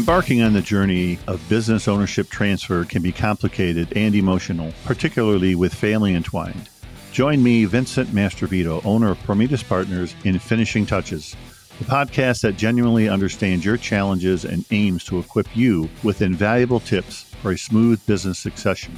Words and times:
Embarking 0.00 0.40
on 0.40 0.54
the 0.54 0.62
journey 0.62 1.18
of 1.26 1.46
business 1.50 1.86
ownership 1.86 2.30
transfer 2.30 2.86
can 2.86 3.02
be 3.02 3.12
complicated 3.12 3.92
and 3.94 4.14
emotional, 4.14 4.72
particularly 4.86 5.54
with 5.54 5.74
family 5.74 6.14
entwined. 6.14 6.70
Join 7.12 7.42
me, 7.42 7.66
Vincent 7.66 8.08
Mastrovito, 8.08 8.82
owner 8.86 9.10
of 9.10 9.18
Prometis 9.24 9.62
Partners, 9.62 10.14
in 10.24 10.38
Finishing 10.38 10.86
Touches, 10.86 11.36
the 11.78 11.84
podcast 11.84 12.40
that 12.40 12.56
genuinely 12.56 13.10
understands 13.10 13.62
your 13.62 13.76
challenges 13.76 14.46
and 14.46 14.64
aims 14.70 15.04
to 15.04 15.18
equip 15.18 15.54
you 15.54 15.90
with 16.02 16.22
invaluable 16.22 16.80
tips 16.80 17.24
for 17.42 17.52
a 17.52 17.58
smooth 17.58 18.04
business 18.06 18.38
succession. 18.38 18.96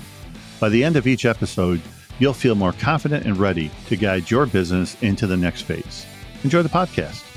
By 0.61 0.69
the 0.69 0.85
end 0.85 0.95
of 0.95 1.09
each 1.09 1.25
episode, 1.25 1.83
you'll 2.21 2.33
feel 2.33 2.55
more 2.55 2.75
confident 2.75 3.27
and 3.27 3.39
ready 3.39 3.73
to 3.89 3.97
guide 3.97 4.31
your 4.31 4.47
business 4.47 4.97
into 5.03 5.27
the 5.27 5.37
next 5.37 5.63
phase. 5.63 6.07
Enjoy 6.45 6.63
the 6.63 6.69
podcast. 6.69 7.32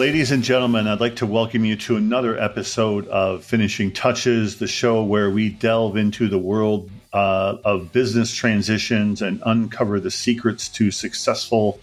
Ladies 0.00 0.30
and 0.30 0.42
gentlemen, 0.42 0.86
I'd 0.86 0.98
like 0.98 1.16
to 1.16 1.26
welcome 1.26 1.66
you 1.66 1.76
to 1.76 1.96
another 1.96 2.40
episode 2.40 3.06
of 3.08 3.44
Finishing 3.44 3.92
Touches, 3.92 4.56
the 4.56 4.66
show 4.66 5.02
where 5.02 5.30
we 5.30 5.50
delve 5.50 5.98
into 5.98 6.26
the 6.26 6.38
world 6.38 6.90
uh, 7.12 7.58
of 7.66 7.92
business 7.92 8.34
transitions 8.34 9.20
and 9.20 9.42
uncover 9.44 10.00
the 10.00 10.10
secrets 10.10 10.70
to 10.70 10.90
successful 10.90 11.78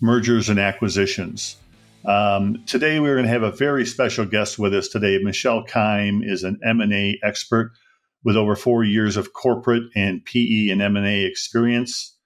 mergers 0.00 0.48
and 0.48 0.58
acquisitions. 0.58 1.56
Um, 2.06 2.64
today, 2.66 2.98
we're 2.98 3.16
going 3.16 3.26
to 3.26 3.30
have 3.30 3.42
a 3.42 3.52
very 3.52 3.84
special 3.84 4.24
guest 4.24 4.58
with 4.58 4.72
us 4.72 4.88
today. 4.88 5.18
Michelle 5.22 5.62
Kime 5.66 6.26
is 6.26 6.44
an 6.44 6.58
M&A 6.64 7.20
expert 7.22 7.72
with 8.24 8.36
over 8.36 8.56
four 8.56 8.84
years 8.84 9.18
of 9.18 9.34
corporate 9.34 9.82
and 9.94 10.24
PE 10.24 10.70
and 10.70 10.80
M&A 10.80 11.26
experience. 11.26 12.16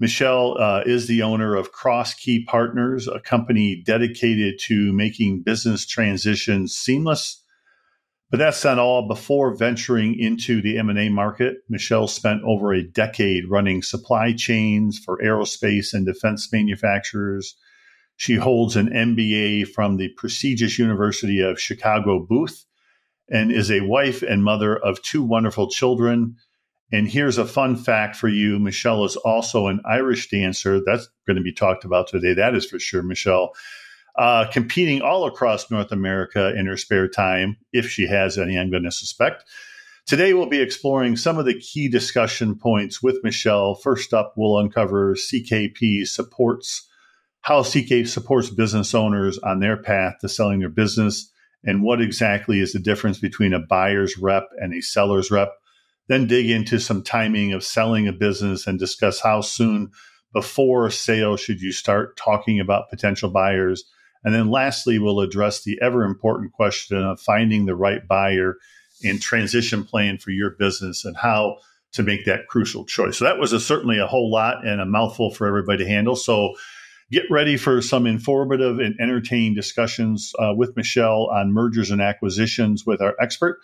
Michelle 0.00 0.56
uh, 0.58 0.82
is 0.86 1.06
the 1.06 1.20
owner 1.20 1.54
of 1.54 1.72
Cross 1.72 2.14
Key 2.14 2.42
Partners, 2.46 3.06
a 3.06 3.20
company 3.20 3.82
dedicated 3.84 4.58
to 4.64 4.94
making 4.94 5.42
business 5.42 5.86
transitions 5.86 6.74
seamless. 6.74 7.44
But 8.30 8.38
that's 8.38 8.64
not 8.64 8.78
all. 8.78 9.06
Before 9.06 9.54
venturing 9.54 10.18
into 10.18 10.62
the 10.62 10.78
M&A 10.78 11.10
market, 11.10 11.58
Michelle 11.68 12.08
spent 12.08 12.42
over 12.44 12.72
a 12.72 12.82
decade 12.82 13.50
running 13.50 13.82
supply 13.82 14.32
chains 14.32 14.98
for 14.98 15.18
aerospace 15.18 15.92
and 15.92 16.06
defense 16.06 16.50
manufacturers. 16.50 17.56
She 18.16 18.36
holds 18.36 18.76
an 18.76 18.88
MBA 18.88 19.68
from 19.68 19.96
the 19.96 20.10
prestigious 20.16 20.78
University 20.78 21.40
of 21.40 21.60
Chicago 21.60 22.24
Booth 22.26 22.64
and 23.28 23.52
is 23.52 23.70
a 23.70 23.80
wife 23.80 24.22
and 24.22 24.44
mother 24.44 24.76
of 24.76 25.02
two 25.02 25.22
wonderful 25.22 25.68
children. 25.68 26.36
And 26.92 27.08
here's 27.08 27.38
a 27.38 27.46
fun 27.46 27.76
fact 27.76 28.16
for 28.16 28.28
you 28.28 28.58
Michelle 28.58 29.04
is 29.04 29.16
also 29.16 29.68
an 29.68 29.80
Irish 29.84 30.28
dancer. 30.28 30.80
That's 30.84 31.08
going 31.26 31.36
to 31.36 31.42
be 31.42 31.52
talked 31.52 31.84
about 31.84 32.08
today. 32.08 32.34
That 32.34 32.54
is 32.54 32.66
for 32.66 32.78
sure, 32.78 33.02
Michelle. 33.02 33.52
Uh, 34.16 34.46
competing 34.50 35.00
all 35.00 35.24
across 35.26 35.70
North 35.70 35.92
America 35.92 36.52
in 36.56 36.66
her 36.66 36.76
spare 36.76 37.08
time, 37.08 37.56
if 37.72 37.88
she 37.88 38.06
has 38.08 38.38
any, 38.38 38.58
I'm 38.58 38.70
going 38.70 38.82
to 38.82 38.90
suspect. 38.90 39.44
Today, 40.06 40.34
we'll 40.34 40.46
be 40.46 40.60
exploring 40.60 41.16
some 41.16 41.38
of 41.38 41.44
the 41.44 41.58
key 41.58 41.88
discussion 41.88 42.56
points 42.56 43.00
with 43.00 43.22
Michelle. 43.22 43.76
First 43.76 44.12
up, 44.12 44.34
we'll 44.36 44.58
uncover 44.58 45.14
CKP 45.14 46.06
supports 46.06 46.88
how 47.42 47.62
CK 47.62 48.06
supports 48.06 48.50
business 48.50 48.94
owners 48.94 49.38
on 49.38 49.60
their 49.60 49.76
path 49.76 50.16
to 50.20 50.28
selling 50.28 50.60
their 50.60 50.68
business 50.68 51.30
and 51.64 51.82
what 51.82 52.00
exactly 52.00 52.60
is 52.60 52.72
the 52.72 52.78
difference 52.78 53.18
between 53.18 53.54
a 53.54 53.60
buyer's 53.60 54.18
rep 54.18 54.48
and 54.58 54.74
a 54.74 54.80
seller's 54.80 55.30
rep 55.30 55.52
then 56.10 56.26
dig 56.26 56.50
into 56.50 56.80
some 56.80 57.04
timing 57.04 57.52
of 57.52 57.62
selling 57.62 58.08
a 58.08 58.12
business 58.12 58.66
and 58.66 58.80
discuss 58.80 59.20
how 59.20 59.40
soon 59.40 59.92
before 60.32 60.90
sale 60.90 61.36
should 61.36 61.60
you 61.60 61.70
start 61.70 62.16
talking 62.16 62.58
about 62.58 62.90
potential 62.90 63.30
buyers. 63.30 63.84
And 64.24 64.34
then 64.34 64.50
lastly, 64.50 64.98
we'll 64.98 65.20
address 65.20 65.62
the 65.62 65.78
ever 65.80 66.02
important 66.02 66.52
question 66.52 66.98
of 66.98 67.20
finding 67.20 67.66
the 67.66 67.76
right 67.76 68.06
buyer 68.08 68.56
and 69.04 69.22
transition 69.22 69.84
plan 69.84 70.18
for 70.18 70.32
your 70.32 70.50
business 70.50 71.04
and 71.04 71.16
how 71.16 71.58
to 71.92 72.02
make 72.02 72.24
that 72.24 72.48
crucial 72.48 72.84
choice. 72.84 73.16
So 73.16 73.24
that 73.24 73.38
was 73.38 73.52
a, 73.52 73.60
certainly 73.60 74.00
a 74.00 74.06
whole 74.08 74.32
lot 74.32 74.66
and 74.66 74.80
a 74.80 74.86
mouthful 74.86 75.32
for 75.32 75.46
everybody 75.46 75.84
to 75.84 75.88
handle. 75.88 76.16
So 76.16 76.54
get 77.12 77.22
ready 77.30 77.56
for 77.56 77.80
some 77.80 78.08
informative 78.08 78.80
and 78.80 78.98
entertaining 79.00 79.54
discussions 79.54 80.32
uh, 80.40 80.54
with 80.56 80.76
Michelle 80.76 81.30
on 81.32 81.52
mergers 81.52 81.92
and 81.92 82.02
acquisitions 82.02 82.84
with 82.84 83.00
our 83.00 83.14
expert. 83.20 83.60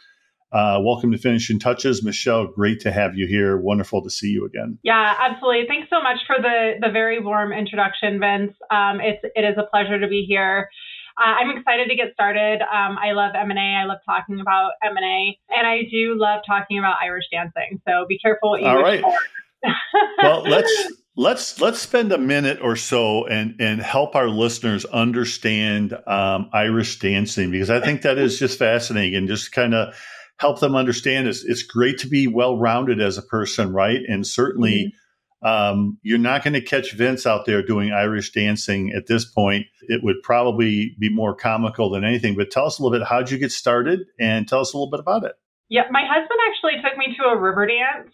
Uh, 0.52 0.78
welcome 0.80 1.10
to 1.10 1.18
Finishing 1.18 1.58
Touches, 1.58 2.04
Michelle. 2.04 2.46
Great 2.46 2.80
to 2.80 2.92
have 2.92 3.16
you 3.16 3.26
here. 3.26 3.56
Wonderful 3.56 4.02
to 4.02 4.10
see 4.10 4.28
you 4.28 4.44
again. 4.46 4.78
Yeah, 4.82 5.14
absolutely. 5.18 5.66
Thanks 5.66 5.88
so 5.90 6.00
much 6.00 6.18
for 6.26 6.36
the 6.40 6.74
the 6.80 6.90
very 6.90 7.20
warm 7.20 7.52
introduction, 7.52 8.20
Vince. 8.20 8.54
Um, 8.70 9.00
it's 9.00 9.20
it 9.34 9.44
is 9.44 9.56
a 9.58 9.64
pleasure 9.68 9.98
to 9.98 10.06
be 10.06 10.24
here. 10.26 10.68
Uh, 11.18 11.30
I'm 11.40 11.56
excited 11.56 11.88
to 11.88 11.96
get 11.96 12.12
started. 12.12 12.60
Um, 12.60 12.98
I 13.02 13.12
love 13.12 13.32
M&A. 13.34 13.58
I 13.58 13.84
love 13.86 13.98
talking 14.04 14.38
about 14.38 14.72
M 14.84 14.96
and 14.96 15.04
A, 15.04 15.38
and 15.48 15.66
I 15.66 15.82
do 15.90 16.14
love 16.16 16.42
talking 16.46 16.78
about 16.78 16.96
Irish 17.02 17.24
dancing. 17.32 17.80
So 17.88 18.04
be 18.06 18.18
careful 18.18 18.50
what 18.50 18.60
you. 18.60 18.68
All 18.68 18.80
right. 18.80 19.02
well, 20.22 20.42
let's 20.42 20.92
let's 21.16 21.60
let's 21.60 21.80
spend 21.80 22.12
a 22.12 22.18
minute 22.18 22.60
or 22.62 22.76
so 22.76 23.26
and 23.26 23.56
and 23.60 23.80
help 23.80 24.14
our 24.14 24.28
listeners 24.28 24.84
understand 24.84 25.94
um, 26.06 26.50
Irish 26.52 26.98
dancing 26.98 27.50
because 27.50 27.70
I 27.70 27.80
think 27.80 28.02
that 28.02 28.18
is 28.18 28.38
just 28.38 28.58
fascinating 28.58 29.14
and 29.14 29.26
just 29.26 29.52
kind 29.52 29.74
of 29.74 29.94
help 30.38 30.60
them 30.60 30.74
understand 30.74 31.28
is 31.28 31.44
it's 31.44 31.62
great 31.62 31.98
to 31.98 32.08
be 32.08 32.26
well 32.26 32.58
rounded 32.58 33.00
as 33.00 33.18
a 33.18 33.22
person, 33.22 33.72
right? 33.72 34.00
And 34.06 34.26
certainly, 34.26 34.94
mm-hmm. 35.44 35.48
um, 35.48 35.98
you're 36.02 36.18
not 36.18 36.44
going 36.44 36.54
to 36.54 36.60
catch 36.60 36.92
Vince 36.92 37.26
out 37.26 37.46
there 37.46 37.62
doing 37.62 37.92
Irish 37.92 38.32
dancing 38.32 38.92
at 38.94 39.06
this 39.06 39.24
point. 39.24 39.66
It 39.82 40.02
would 40.02 40.22
probably 40.22 40.94
be 40.98 41.08
more 41.08 41.34
comical 41.34 41.90
than 41.90 42.04
anything. 42.04 42.36
But 42.36 42.50
tell 42.50 42.66
us 42.66 42.78
a 42.78 42.82
little 42.82 42.98
bit 42.98 43.06
how'd 43.06 43.30
you 43.30 43.38
get 43.38 43.52
started, 43.52 44.00
and 44.20 44.46
tell 44.46 44.60
us 44.60 44.72
a 44.72 44.76
little 44.76 44.90
bit 44.90 45.00
about 45.00 45.24
it. 45.24 45.32
Yeah, 45.68 45.84
my 45.90 46.02
husband 46.06 46.38
actually 46.48 46.82
took 46.82 46.96
me 46.96 47.16
to 47.16 47.24
a 47.24 47.36
Riverdance 47.36 48.12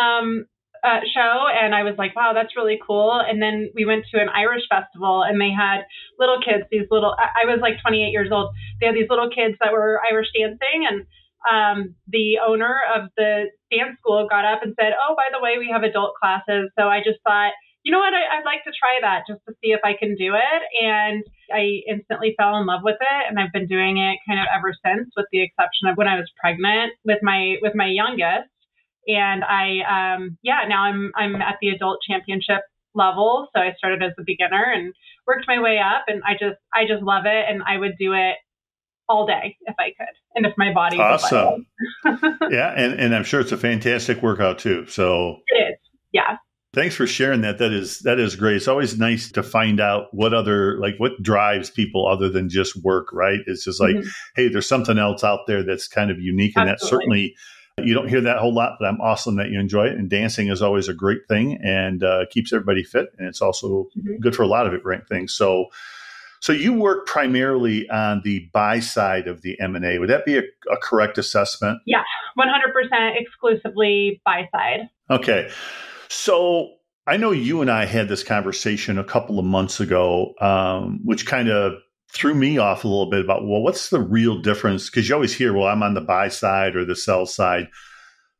um, 0.00 0.46
uh, 0.84 1.00
show, 1.12 1.46
and 1.50 1.74
I 1.74 1.82
was 1.82 1.94
like, 1.96 2.14
"Wow, 2.14 2.32
that's 2.34 2.54
really 2.54 2.78
cool." 2.86 3.18
And 3.18 3.40
then 3.40 3.70
we 3.74 3.86
went 3.86 4.04
to 4.14 4.20
an 4.20 4.28
Irish 4.28 4.62
festival, 4.68 5.22
and 5.22 5.40
they 5.40 5.50
had 5.50 5.82
little 6.18 6.38
kids. 6.38 6.64
These 6.70 6.86
little, 6.90 7.16
I 7.18 7.46
was 7.46 7.60
like 7.60 7.80
28 7.82 8.10
years 8.10 8.28
old. 8.30 8.54
They 8.78 8.86
had 8.86 8.94
these 8.94 9.08
little 9.08 9.30
kids 9.30 9.56
that 9.60 9.72
were 9.72 10.00
Irish 10.08 10.28
dancing, 10.36 10.86
and 10.88 11.06
um, 11.50 11.94
the 12.08 12.38
owner 12.46 12.80
of 12.94 13.08
the 13.16 13.50
dance 13.70 13.98
school 13.98 14.26
got 14.28 14.44
up 14.44 14.62
and 14.62 14.74
said, 14.80 14.92
"Oh, 14.94 15.14
by 15.16 15.28
the 15.32 15.42
way, 15.42 15.58
we 15.58 15.70
have 15.72 15.82
adult 15.82 16.14
classes." 16.20 16.70
So 16.78 16.88
I 16.88 16.98
just 16.98 17.18
thought, 17.26 17.52
you 17.84 17.90
know 17.90 17.98
what, 17.98 18.14
I, 18.14 18.38
would 18.38 18.44
like 18.44 18.62
to 18.64 18.72
try 18.72 18.98
that 19.02 19.24
just 19.26 19.40
to 19.48 19.54
see 19.62 19.72
if 19.72 19.80
I 19.84 19.94
can 19.98 20.14
do 20.14 20.34
it, 20.34 20.62
and 20.80 21.24
I 21.52 21.82
instantly 21.88 22.34
fell 22.38 22.56
in 22.58 22.66
love 22.66 22.82
with 22.84 22.98
it, 23.00 23.22
and 23.28 23.38
I've 23.38 23.52
been 23.52 23.66
doing 23.66 23.98
it 23.98 24.18
kind 24.28 24.38
of 24.40 24.46
ever 24.54 24.72
since, 24.84 25.10
with 25.16 25.26
the 25.32 25.42
exception 25.42 25.88
of 25.88 25.96
when 25.96 26.08
I 26.08 26.16
was 26.16 26.30
pregnant 26.40 26.92
with 27.04 27.18
my 27.22 27.56
with 27.60 27.74
my 27.74 27.86
youngest, 27.86 28.50
and 29.08 29.42
I, 29.42 29.82
um, 29.82 30.38
yeah, 30.42 30.62
now 30.68 30.84
I'm 30.84 31.10
I'm 31.16 31.36
at 31.36 31.58
the 31.60 31.70
adult 31.70 31.98
championship 32.08 32.62
level. 32.94 33.48
So 33.54 33.60
I 33.60 33.72
started 33.76 34.02
as 34.02 34.12
a 34.18 34.22
beginner 34.24 34.64
and 34.74 34.94
worked 35.26 35.48
my 35.48 35.60
way 35.60 35.78
up, 35.78 36.04
and 36.06 36.22
I 36.26 36.34
just 36.34 36.60
I 36.74 36.86
just 36.86 37.02
love 37.02 37.24
it, 37.26 37.44
and 37.48 37.62
I 37.66 37.78
would 37.78 37.98
do 37.98 38.12
it 38.12 38.36
all 39.12 39.26
day 39.26 39.56
if 39.62 39.74
I 39.78 39.92
could, 39.98 40.14
and 40.34 40.46
if 40.46 40.54
my 40.56 40.72
body 40.72 40.98
awesome. 40.98 41.66
yeah, 42.50 42.72
and 42.74 42.98
and 42.98 43.14
I'm 43.14 43.24
sure 43.24 43.40
it's 43.40 43.52
a 43.52 43.56
fantastic 43.56 44.22
workout 44.22 44.58
too. 44.58 44.86
So 44.86 45.36
it 45.48 45.72
is. 45.72 45.78
Yeah. 46.12 46.36
Thanks 46.74 46.94
for 46.94 47.06
sharing 47.06 47.42
that. 47.42 47.58
That 47.58 47.72
is 47.72 47.98
that 48.00 48.18
is 48.18 48.34
great. 48.34 48.56
It's 48.56 48.68
always 48.68 48.98
nice 48.98 49.30
to 49.32 49.42
find 49.42 49.78
out 49.78 50.06
what 50.12 50.32
other 50.32 50.78
like 50.78 50.94
what 50.96 51.22
drives 51.22 51.68
people 51.68 52.08
other 52.08 52.30
than 52.30 52.48
just 52.48 52.82
work, 52.82 53.12
right? 53.12 53.40
It's 53.46 53.64
just 53.64 53.78
like, 53.78 53.94
mm-hmm. 53.94 54.08
hey, 54.36 54.48
there's 54.48 54.68
something 54.68 54.96
else 54.96 55.22
out 55.22 55.40
there 55.46 55.62
that's 55.62 55.86
kind 55.86 56.10
of 56.10 56.18
unique, 56.18 56.54
and 56.56 56.66
that's 56.66 56.88
certainly 56.88 57.34
you 57.78 57.92
don't 57.92 58.08
hear 58.08 58.22
that 58.22 58.38
whole 58.38 58.54
lot. 58.54 58.76
But 58.80 58.86
I'm 58.86 59.02
awesome 59.02 59.36
that 59.36 59.50
you 59.50 59.60
enjoy 59.60 59.88
it, 59.88 59.98
and 59.98 60.08
dancing 60.08 60.48
is 60.48 60.62
always 60.62 60.88
a 60.88 60.94
great 60.94 61.28
thing 61.28 61.58
and 61.62 62.02
uh, 62.02 62.24
keeps 62.30 62.54
everybody 62.54 62.84
fit, 62.84 63.08
and 63.18 63.28
it's 63.28 63.42
also 63.42 63.88
mm-hmm. 63.98 64.16
good 64.20 64.34
for 64.34 64.42
a 64.42 64.48
lot 64.48 64.66
of 64.66 64.72
it, 64.72 64.82
great 64.82 65.06
things. 65.06 65.34
So 65.34 65.66
so 66.42 66.52
you 66.52 66.72
work 66.72 67.06
primarily 67.06 67.88
on 67.88 68.20
the 68.24 68.50
buy 68.52 68.80
side 68.80 69.28
of 69.28 69.42
the 69.42 69.58
M&A. 69.60 70.00
Would 70.00 70.10
that 70.10 70.24
be 70.24 70.36
a, 70.36 70.42
a 70.72 70.76
correct 70.82 71.16
assessment? 71.16 71.78
Yeah, 71.86 72.02
100% 72.36 73.12
exclusively 73.14 74.20
buy 74.24 74.48
side. 74.50 74.88
Okay. 75.08 75.48
So 76.08 76.72
I 77.06 77.16
know 77.16 77.30
you 77.30 77.60
and 77.60 77.70
I 77.70 77.84
had 77.84 78.08
this 78.08 78.24
conversation 78.24 78.98
a 78.98 79.04
couple 79.04 79.38
of 79.38 79.44
months 79.44 79.78
ago, 79.78 80.34
um, 80.40 80.98
which 81.04 81.26
kind 81.26 81.48
of 81.48 81.74
threw 82.10 82.34
me 82.34 82.58
off 82.58 82.82
a 82.82 82.88
little 82.88 83.08
bit 83.08 83.24
about, 83.24 83.46
well, 83.46 83.62
what's 83.62 83.90
the 83.90 84.00
real 84.00 84.42
difference? 84.42 84.90
Because 84.90 85.08
you 85.08 85.14
always 85.14 85.32
hear, 85.32 85.52
well, 85.52 85.68
I'm 85.68 85.84
on 85.84 85.94
the 85.94 86.00
buy 86.00 86.26
side 86.26 86.74
or 86.74 86.84
the 86.84 86.96
sell 86.96 87.24
side. 87.24 87.68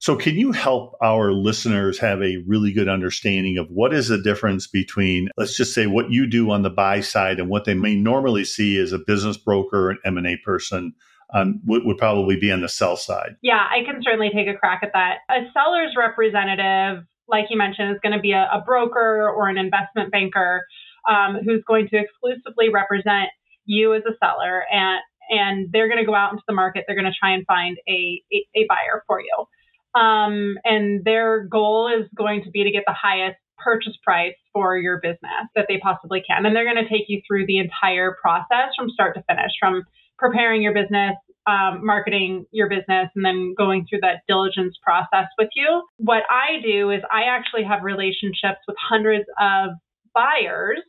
So, 0.03 0.17
can 0.17 0.35
you 0.35 0.51
help 0.51 0.97
our 1.01 1.33
listeners 1.33 1.97
have 2.01 2.21
a 2.23 2.39
really 2.45 2.73
good 2.73 2.89
understanding 2.89 3.57
of 3.57 3.69
what 3.71 3.95
is 3.95 4.09
the 4.09 4.21
difference 4.21 4.67
between, 4.67 5.29
let's 5.37 5.57
just 5.57 5.73
say, 5.73 5.87
what 5.87 6.11
you 6.11 6.27
do 6.27 6.51
on 6.51 6.63
the 6.63 6.71
buy 6.71 6.99
side 6.99 7.39
and 7.39 7.49
what 7.49 7.67
they 7.67 7.75
may 7.75 7.95
normally 7.95 8.45
see 8.45 8.81
as 8.81 8.91
a 8.91 8.99
business 8.99 9.37
broker 9.37 9.91
an 9.91 9.99
M 10.05 10.19
and 10.19 10.27
A 10.27 10.37
person? 10.39 10.93
Um, 11.33 11.61
would, 11.65 11.85
would 11.85 11.99
probably 11.99 12.37
be 12.37 12.51
on 12.51 12.61
the 12.61 12.69
sell 12.69 12.97
side. 12.97 13.37
Yeah, 13.43 13.65
I 13.71 13.85
can 13.87 14.03
certainly 14.03 14.31
take 14.35 14.49
a 14.49 14.59
crack 14.59 14.81
at 14.83 14.91
that. 14.93 15.19
A 15.31 15.49
seller's 15.55 15.95
representative, 15.97 17.05
like 17.29 17.47
you 17.49 17.57
mentioned, 17.57 17.91
is 17.93 18.01
going 18.03 18.13
to 18.13 18.21
be 18.21 18.33
a, 18.33 18.51
a 18.53 18.61
broker 18.67 19.31
or 19.31 19.49
an 19.49 19.57
investment 19.57 20.11
banker 20.11 20.67
um, 21.09 21.39
who's 21.45 21.63
going 21.67 21.89
to 21.89 21.97
exclusively 21.97 22.69
represent 22.69 23.31
you 23.65 23.95
as 23.95 24.03
a 24.05 24.13
seller 24.19 24.65
and 24.71 24.99
and 25.31 25.69
they're 25.73 25.89
going 25.89 26.01
to 26.01 26.05
go 26.05 26.15
out 26.15 26.33
into 26.33 26.43
the 26.49 26.53
market. 26.53 26.85
They're 26.87 26.97
going 26.97 27.11
to 27.11 27.17
try 27.19 27.33
and 27.33 27.47
find 27.47 27.79
a, 27.89 28.21
a, 28.33 28.47
a 28.57 28.67
buyer 28.69 29.05
for 29.07 29.21
you. 29.21 29.47
Um, 29.95 30.57
and 30.65 31.05
their 31.05 31.45
goal 31.45 31.89
is 31.89 32.09
going 32.17 32.45
to 32.45 32.51
be 32.51 32.65
to 32.65 32.71
get 32.71 32.85
the 32.87 32.95
highest 32.95 33.39
purchase 33.59 33.97
price 34.03 34.35
for 34.53 34.77
your 34.77 35.01
business 35.01 35.47
that 35.55 35.67
they 35.69 35.79
possibly 35.79 36.23
can. 36.27 36.45
And 36.47 36.57
they're 36.57 36.65
going 36.65 36.83
to 36.83 36.91
take 36.91 37.07
you 37.09 37.21
through 37.27 37.47
the 37.47 37.59
entire 37.59 38.17
process 38.21 38.75
from 38.77 38.91
start 38.91 39.15
to 39.17 39.23
finish, 39.29 39.53
from 39.61 39.85
preparing 40.19 40.63
your 40.63 40.75
business, 40.75 41.15
um, 41.47 41.85
marketing 41.85 42.47
your 42.51 42.69
business, 42.69 43.09
and 43.15 43.25
then 43.25 43.55
going 43.57 43.87
through 43.89 44.01
that 44.01 44.23
diligence 44.27 44.77
process 44.83 45.27
with 45.39 45.49
you. 45.55 45.83
What 45.99 46.23
I 46.31 46.61
do 46.65 46.91
is 46.91 47.03
I 47.13 47.25
actually 47.25 47.65
have 47.65 47.83
relationships 47.83 48.61
with 48.67 48.77
hundreds 48.79 49.27
of 49.39 49.71
buyers 50.15 50.81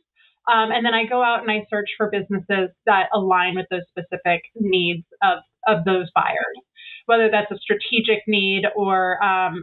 um, 0.52 0.70
and 0.72 0.84
then 0.84 0.92
I 0.92 1.06
go 1.06 1.22
out 1.22 1.40
and 1.40 1.50
I 1.50 1.66
search 1.70 1.88
for 1.96 2.10
businesses 2.10 2.70
that 2.86 3.08
align 3.14 3.54
with 3.54 3.66
those 3.70 3.84
specific 3.88 4.42
needs 4.54 5.04
of, 5.22 5.38
of 5.66 5.84
those 5.84 6.10
buyers, 6.14 6.58
whether 7.06 7.30
that's 7.30 7.50
a 7.50 7.58
strategic 7.58 8.22
need 8.26 8.64
or 8.76 9.22
um, 9.22 9.62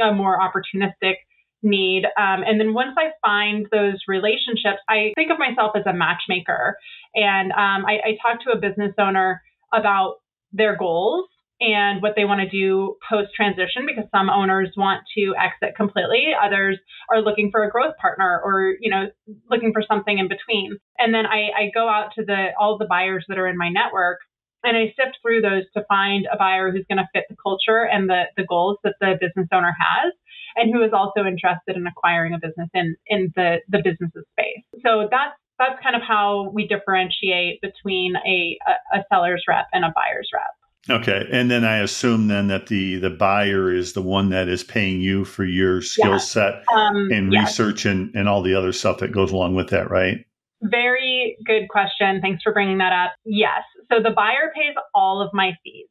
a, 0.00 0.12
more 0.12 0.38
opportunistic 0.38 1.14
need. 1.62 2.04
Um, 2.04 2.42
and 2.46 2.60
then 2.60 2.72
once 2.72 2.96
I 2.96 3.10
find 3.26 3.66
those 3.72 3.96
relationships, 4.06 4.78
I 4.88 5.12
think 5.16 5.30
of 5.30 5.38
myself 5.38 5.72
as 5.74 5.82
a 5.86 5.92
matchmaker. 5.92 6.76
And 7.14 7.52
um, 7.52 7.84
I, 7.86 7.98
I 8.04 8.18
talk 8.22 8.42
to 8.44 8.52
a 8.52 8.60
business 8.60 8.92
owner 8.98 9.42
about 9.72 10.16
their 10.52 10.76
goals 10.76 11.26
and 11.60 12.00
what 12.02 12.12
they 12.14 12.24
want 12.24 12.40
to 12.40 12.48
do 12.48 12.96
post 13.08 13.30
transition 13.34 13.84
because 13.86 14.04
some 14.14 14.30
owners 14.30 14.70
want 14.76 15.02
to 15.16 15.34
exit 15.36 15.74
completely 15.76 16.28
others 16.40 16.78
are 17.10 17.20
looking 17.20 17.50
for 17.50 17.64
a 17.64 17.70
growth 17.70 17.94
partner 18.00 18.40
or 18.44 18.74
you 18.80 18.90
know 18.90 19.06
looking 19.50 19.72
for 19.72 19.82
something 19.82 20.18
in 20.18 20.28
between 20.28 20.78
and 20.98 21.12
then 21.12 21.26
i, 21.26 21.48
I 21.56 21.70
go 21.74 21.88
out 21.88 22.10
to 22.16 22.24
the 22.24 22.48
all 22.58 22.78
the 22.78 22.86
buyers 22.86 23.24
that 23.28 23.38
are 23.38 23.48
in 23.48 23.56
my 23.56 23.70
network 23.70 24.18
and 24.64 24.76
I 24.76 24.94
sift 24.96 25.18
through 25.22 25.42
those 25.42 25.64
to 25.74 25.84
find 25.88 26.26
a 26.32 26.36
buyer 26.36 26.70
who's 26.70 26.84
going 26.88 26.98
to 26.98 27.08
fit 27.12 27.24
the 27.28 27.36
culture 27.42 27.84
and 27.84 28.08
the, 28.08 28.24
the 28.36 28.44
goals 28.44 28.78
that 28.84 28.94
the 29.00 29.14
business 29.20 29.48
owner 29.52 29.74
has 29.78 30.12
and 30.56 30.74
who 30.74 30.82
is 30.82 30.92
also 30.92 31.24
interested 31.24 31.76
in 31.76 31.86
acquiring 31.86 32.34
a 32.34 32.38
business 32.38 32.68
in, 32.74 32.96
in 33.06 33.32
the, 33.36 33.58
the 33.68 33.78
business's 33.78 34.24
space. 34.32 34.64
So 34.84 35.08
that's 35.10 35.34
that's 35.58 35.82
kind 35.82 35.96
of 35.96 36.02
how 36.02 36.50
we 36.54 36.68
differentiate 36.68 37.60
between 37.60 38.14
a, 38.16 38.56
a, 38.94 38.98
a 38.98 39.04
seller's 39.12 39.42
rep 39.48 39.66
and 39.72 39.84
a 39.84 39.92
buyer's 39.94 40.28
rep. 40.32 41.00
Okay, 41.02 41.28
and 41.30 41.50
then 41.50 41.64
I 41.64 41.78
assume 41.78 42.28
then 42.28 42.46
that 42.48 42.68
the 42.68 42.96
the 42.96 43.10
buyer 43.10 43.70
is 43.70 43.92
the 43.92 44.00
one 44.00 44.30
that 44.30 44.48
is 44.48 44.64
paying 44.64 45.00
you 45.00 45.24
for 45.24 45.44
your 45.44 45.82
skill 45.82 46.18
set 46.18 46.62
um, 46.74 47.10
and 47.12 47.32
yes. 47.32 47.48
research 47.48 47.84
and 47.84 48.14
and 48.14 48.28
all 48.28 48.40
the 48.42 48.54
other 48.54 48.72
stuff 48.72 48.98
that 48.98 49.12
goes 49.12 49.32
along 49.32 49.54
with 49.54 49.68
that, 49.70 49.90
right? 49.90 50.24
Very 50.62 51.36
good 51.44 51.68
question. 51.68 52.20
Thanks 52.20 52.42
for 52.42 52.52
bringing 52.52 52.78
that 52.78 52.92
up. 52.92 53.12
Yes, 53.24 53.62
so 53.90 54.02
the 54.02 54.10
buyer 54.10 54.50
pays 54.54 54.74
all 54.94 55.22
of 55.22 55.30
my 55.32 55.52
fees. 55.62 55.86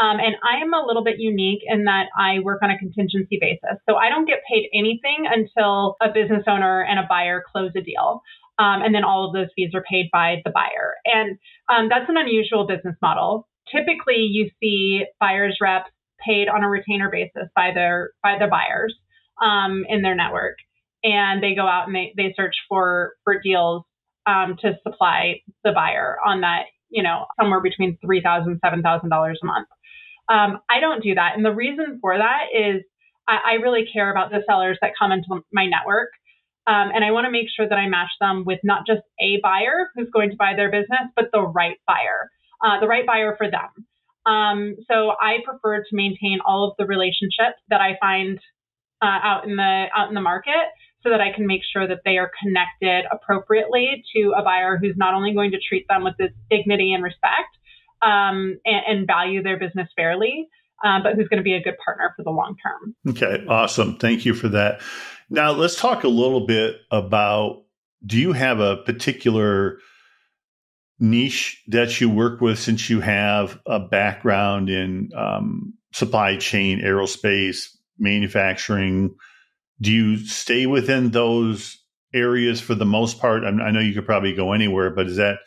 Um, 0.00 0.18
and 0.20 0.36
I 0.44 0.62
am 0.62 0.72
a 0.72 0.86
little 0.86 1.02
bit 1.02 1.16
unique 1.18 1.62
in 1.66 1.84
that 1.84 2.06
I 2.16 2.38
work 2.40 2.60
on 2.62 2.70
a 2.70 2.78
contingency 2.78 3.38
basis. 3.40 3.78
So 3.88 3.96
I 3.96 4.08
don't 4.08 4.24
get 4.24 4.38
paid 4.48 4.68
anything 4.72 5.26
until 5.26 5.96
a 6.00 6.12
business 6.12 6.44
owner 6.46 6.82
and 6.82 7.00
a 7.00 7.06
buyer 7.08 7.42
close 7.50 7.72
a 7.76 7.80
deal. 7.80 8.22
Um, 8.58 8.82
and 8.82 8.94
then 8.94 9.02
all 9.02 9.26
of 9.26 9.32
those 9.32 9.48
fees 9.56 9.72
are 9.74 9.82
paid 9.90 10.08
by 10.12 10.42
the 10.44 10.50
buyer. 10.50 10.94
And 11.04 11.38
um, 11.68 11.88
that's 11.88 12.08
an 12.08 12.16
unusual 12.16 12.66
business 12.68 12.94
model 13.02 13.48
typically 13.72 14.16
you 14.16 14.50
see 14.60 15.04
buyers 15.18 15.58
reps 15.60 15.90
paid 16.24 16.48
on 16.48 16.62
a 16.62 16.68
retainer 16.68 17.10
basis 17.10 17.48
by 17.54 17.70
their 17.74 18.10
by 18.22 18.36
the 18.38 18.46
buyers 18.46 18.94
um, 19.42 19.84
in 19.88 20.02
their 20.02 20.14
network, 20.14 20.56
and 21.02 21.42
they 21.42 21.54
go 21.54 21.66
out 21.66 21.86
and 21.86 21.94
they, 21.94 22.12
they 22.16 22.34
search 22.36 22.54
for 22.68 23.14
for 23.24 23.40
deals 23.40 23.84
um, 24.26 24.56
to 24.60 24.74
supply 24.82 25.40
the 25.64 25.72
buyer 25.72 26.16
on 26.24 26.42
that 26.42 26.64
you 26.90 27.02
know 27.02 27.26
somewhere 27.40 27.60
between 27.60 27.98
three 28.04 28.22
thousand 28.22 28.58
seven 28.64 28.82
thousand 28.82 29.10
dollars 29.10 29.38
a 29.42 29.46
month. 29.46 29.68
Um, 30.28 30.60
I 30.70 30.80
don't 30.80 31.02
do 31.02 31.14
that, 31.14 31.36
and 31.36 31.44
the 31.44 31.54
reason 31.54 31.98
for 32.00 32.16
that 32.16 32.46
is 32.54 32.82
I, 33.28 33.38
I 33.46 33.52
really 33.54 33.88
care 33.92 34.10
about 34.10 34.30
the 34.30 34.42
sellers 34.46 34.78
that 34.80 34.92
come 34.98 35.12
into 35.12 35.42
my 35.52 35.66
network. 35.66 36.10
Um, 36.66 36.90
and 36.94 37.04
I 37.04 37.10
want 37.10 37.24
to 37.24 37.32
make 37.32 37.46
sure 37.54 37.68
that 37.68 37.78
I 37.78 37.88
match 37.88 38.10
them 38.20 38.44
with 38.46 38.60
not 38.62 38.86
just 38.86 39.00
a 39.18 39.40
buyer 39.42 39.90
who's 39.94 40.08
going 40.12 40.30
to 40.30 40.36
buy 40.36 40.52
their 40.54 40.70
business, 40.70 41.08
but 41.16 41.30
the 41.32 41.40
right 41.40 41.78
buyer 41.86 42.30
uh, 42.62 42.80
the 42.80 42.86
right 42.86 43.06
buyer 43.06 43.34
for 43.36 43.50
them. 43.50 43.86
Um, 44.26 44.76
so 44.90 45.12
I 45.20 45.38
prefer 45.44 45.78
to 45.78 45.88
maintain 45.92 46.40
all 46.44 46.68
of 46.68 46.74
the 46.78 46.86
relationships 46.86 47.58
that 47.68 47.80
I 47.80 47.96
find 48.00 48.38
uh, 49.02 49.18
out 49.22 49.48
in 49.48 49.56
the 49.56 49.86
out 49.96 50.08
in 50.08 50.14
the 50.14 50.20
market, 50.20 50.68
so 51.02 51.10
that 51.10 51.20
I 51.20 51.32
can 51.32 51.46
make 51.46 51.62
sure 51.72 51.86
that 51.86 52.00
they 52.04 52.18
are 52.18 52.30
connected 52.42 53.04
appropriately 53.10 54.04
to 54.14 54.34
a 54.36 54.42
buyer 54.42 54.76
who's 54.76 54.96
not 54.96 55.14
only 55.14 55.32
going 55.32 55.50
to 55.52 55.58
treat 55.58 55.86
them 55.88 56.04
with 56.04 56.16
this 56.18 56.32
dignity 56.50 56.92
and 56.92 57.02
respect 57.02 57.56
um, 58.02 58.58
and, 58.64 58.82
and, 58.86 59.06
value 59.06 59.42
their 59.42 59.58
business 59.58 59.88
fairly, 59.96 60.48
uh, 60.84 61.00
but 61.02 61.14
who's 61.14 61.28
going 61.28 61.38
to 61.38 61.44
be 61.44 61.54
a 61.54 61.62
good 61.62 61.76
partner 61.84 62.12
for 62.16 62.22
the 62.22 62.30
long 62.30 62.56
term. 62.62 62.94
Okay, 63.08 63.44
awesome. 63.46 63.96
Thank 63.96 64.24
you 64.24 64.34
for 64.34 64.48
that. 64.48 64.80
Now 65.28 65.52
let's 65.52 65.76
talk 65.76 66.04
a 66.04 66.08
little 66.08 66.46
bit 66.46 66.76
about. 66.90 67.62
Do 68.04 68.18
you 68.18 68.32
have 68.32 68.60
a 68.60 68.78
particular 68.78 69.78
niche 70.98 71.62
that 71.68 72.00
you 72.00 72.08
work 72.08 72.40
with 72.40 72.58
since 72.58 72.88
you 72.88 73.00
have 73.00 73.58
a 73.66 73.78
background 73.78 74.70
in 74.70 75.10
um, 75.14 75.74
supply 75.92 76.36
chain, 76.36 76.80
aerospace, 76.80 77.68
manufacturing? 77.98 79.14
Do 79.80 79.92
you 79.92 80.16
stay 80.18 80.66
within 80.66 81.10
those 81.10 81.78
areas 82.12 82.60
for 82.60 82.74
the 82.74 82.84
most 82.84 83.20
part? 83.20 83.44
I 83.44 83.70
know 83.70 83.80
you 83.80 83.94
could 83.94 84.06
probably 84.06 84.34
go 84.34 84.52
anywhere, 84.52 84.90
but 84.90 85.06
is 85.06 85.16
that 85.16 85.38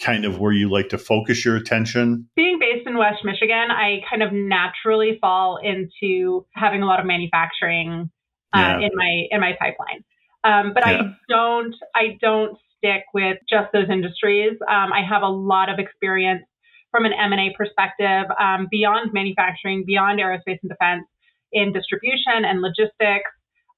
kind 0.00 0.24
of 0.24 0.38
where 0.38 0.52
you 0.52 0.70
like 0.70 0.88
to 0.90 0.98
focus 0.98 1.44
your 1.44 1.56
attention? 1.56 2.28
Being 2.36 2.58
based 2.58 2.86
in 2.86 2.96
West 2.96 3.24
Michigan, 3.24 3.70
I 3.70 4.00
kind 4.08 4.22
of 4.22 4.32
naturally 4.32 5.18
fall 5.20 5.58
into 5.62 6.46
having 6.54 6.82
a 6.82 6.86
lot 6.86 7.00
of 7.00 7.06
manufacturing 7.06 8.10
uh, 8.54 8.58
yeah. 8.58 8.78
in 8.78 8.90
my 8.94 9.24
in 9.30 9.40
my 9.40 9.52
pipeline. 9.58 10.04
Um, 10.44 10.72
but 10.74 10.86
yeah. 10.86 11.02
I 11.02 11.16
don't 11.28 11.74
I 11.94 12.18
don't 12.20 12.58
stick 12.78 13.04
with 13.14 13.38
just 13.48 13.72
those 13.72 13.88
industries. 13.90 14.52
Um, 14.68 14.92
I 14.92 15.02
have 15.08 15.22
a 15.22 15.28
lot 15.28 15.68
of 15.68 15.78
experience 15.78 16.44
from 16.90 17.06
an 17.06 17.12
M&A 17.12 17.52
perspective 17.56 18.30
um, 18.38 18.68
beyond 18.70 19.12
manufacturing, 19.12 19.84
beyond 19.84 20.20
aerospace 20.20 20.58
and 20.62 20.70
defense 20.70 21.04
in 21.52 21.72
distribution 21.72 22.44
and 22.44 22.60
logistics, 22.60 23.30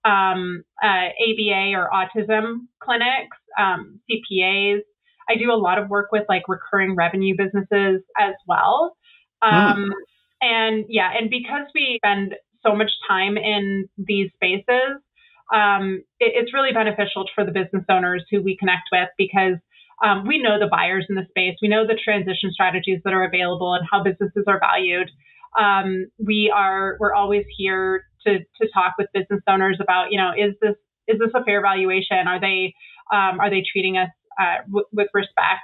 um, 0.06 0.62
uh, 0.82 1.08
ABA 1.08 1.72
or 1.74 1.90
autism 1.92 2.66
clinics, 2.80 3.36
um, 3.58 4.00
CPAs. 4.08 4.80
I 5.28 5.34
do 5.34 5.50
a 5.50 5.58
lot 5.58 5.78
of 5.78 5.88
work 5.88 6.12
with 6.12 6.22
like 6.28 6.42
recurring 6.48 6.94
revenue 6.94 7.34
businesses 7.36 8.02
as 8.16 8.34
well. 8.46 8.96
Mm. 9.42 9.90
And 10.40 10.84
yeah, 10.88 11.10
and 11.18 11.30
because 11.30 11.66
we 11.74 11.98
spend 12.04 12.34
so 12.64 12.74
much 12.74 12.90
time 13.08 13.36
in 13.36 13.88
these 13.98 14.30
spaces, 14.34 15.02
um, 15.52 16.02
it, 16.20 16.32
it's 16.34 16.54
really 16.54 16.72
beneficial 16.72 17.24
for 17.34 17.44
the 17.44 17.52
business 17.52 17.84
owners 17.88 18.24
who 18.30 18.42
we 18.42 18.56
connect 18.56 18.88
with 18.92 19.08
because 19.18 19.56
um, 20.04 20.26
we 20.26 20.40
know 20.40 20.58
the 20.58 20.68
buyers 20.70 21.06
in 21.08 21.14
the 21.14 21.26
space, 21.30 21.56
we 21.62 21.68
know 21.68 21.86
the 21.86 21.98
transition 22.02 22.50
strategies 22.52 23.00
that 23.04 23.12
are 23.12 23.24
available 23.24 23.74
and 23.74 23.86
how 23.90 24.02
businesses 24.02 24.44
are 24.46 24.60
valued. 24.60 25.10
Um, 25.58 26.06
we 26.18 26.52
are 26.54 26.96
we're 27.00 27.14
always 27.14 27.44
here 27.56 28.04
to 28.26 28.38
to 28.38 28.68
talk 28.72 28.94
with 28.98 29.08
business 29.14 29.40
owners 29.48 29.78
about 29.80 30.08
you 30.10 30.18
know 30.18 30.32
is 30.36 30.54
this 30.60 30.74
is 31.08 31.18
this 31.18 31.30
a 31.34 31.44
fair 31.44 31.62
valuation? 31.62 32.26
Are 32.26 32.40
they 32.40 32.74
um, 33.12 33.40
are 33.40 33.50
they 33.50 33.62
treating 33.70 33.96
us 33.96 34.10
uh, 34.40 34.62
w- 34.66 34.86
with 34.92 35.08
respect? 35.14 35.62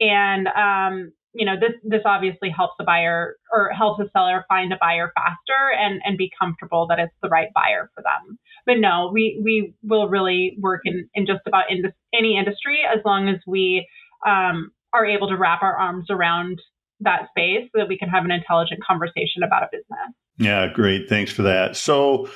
And 0.00 0.48
um, 0.48 1.12
you 1.36 1.44
know, 1.44 1.54
this 1.60 1.72
this 1.84 2.02
obviously 2.04 2.50
helps 2.50 2.74
the 2.78 2.84
buyer 2.84 3.36
or 3.52 3.70
helps 3.70 3.98
the 3.98 4.08
seller 4.12 4.44
find 4.48 4.72
a 4.72 4.78
buyer 4.80 5.12
faster 5.14 5.70
and 5.78 6.00
and 6.04 6.16
be 6.16 6.30
comfortable 6.38 6.86
that 6.88 6.98
it's 6.98 7.12
the 7.22 7.28
right 7.28 7.48
buyer 7.54 7.90
for 7.94 8.02
them. 8.02 8.38
But 8.64 8.78
no, 8.78 9.10
we 9.12 9.40
we 9.42 9.74
will 9.82 10.08
really 10.08 10.56
work 10.60 10.82
in 10.84 11.08
in 11.14 11.26
just 11.26 11.42
about 11.46 11.70
in 11.70 11.92
any 12.14 12.38
industry 12.38 12.80
as 12.90 13.00
long 13.04 13.28
as 13.28 13.36
we 13.46 13.86
um, 14.26 14.72
are 14.92 15.04
able 15.04 15.28
to 15.28 15.36
wrap 15.36 15.62
our 15.62 15.76
arms 15.76 16.06
around 16.10 16.60
that 17.00 17.28
space 17.30 17.68
so 17.72 17.80
that 17.80 17.88
we 17.88 17.98
can 17.98 18.08
have 18.08 18.24
an 18.24 18.30
intelligent 18.30 18.80
conversation 18.82 19.42
about 19.44 19.62
a 19.62 19.68
business. 19.70 20.14
Yeah, 20.38 20.68
great. 20.72 21.08
Thanks 21.08 21.32
for 21.32 21.42
that. 21.42 21.76
So. 21.76 22.28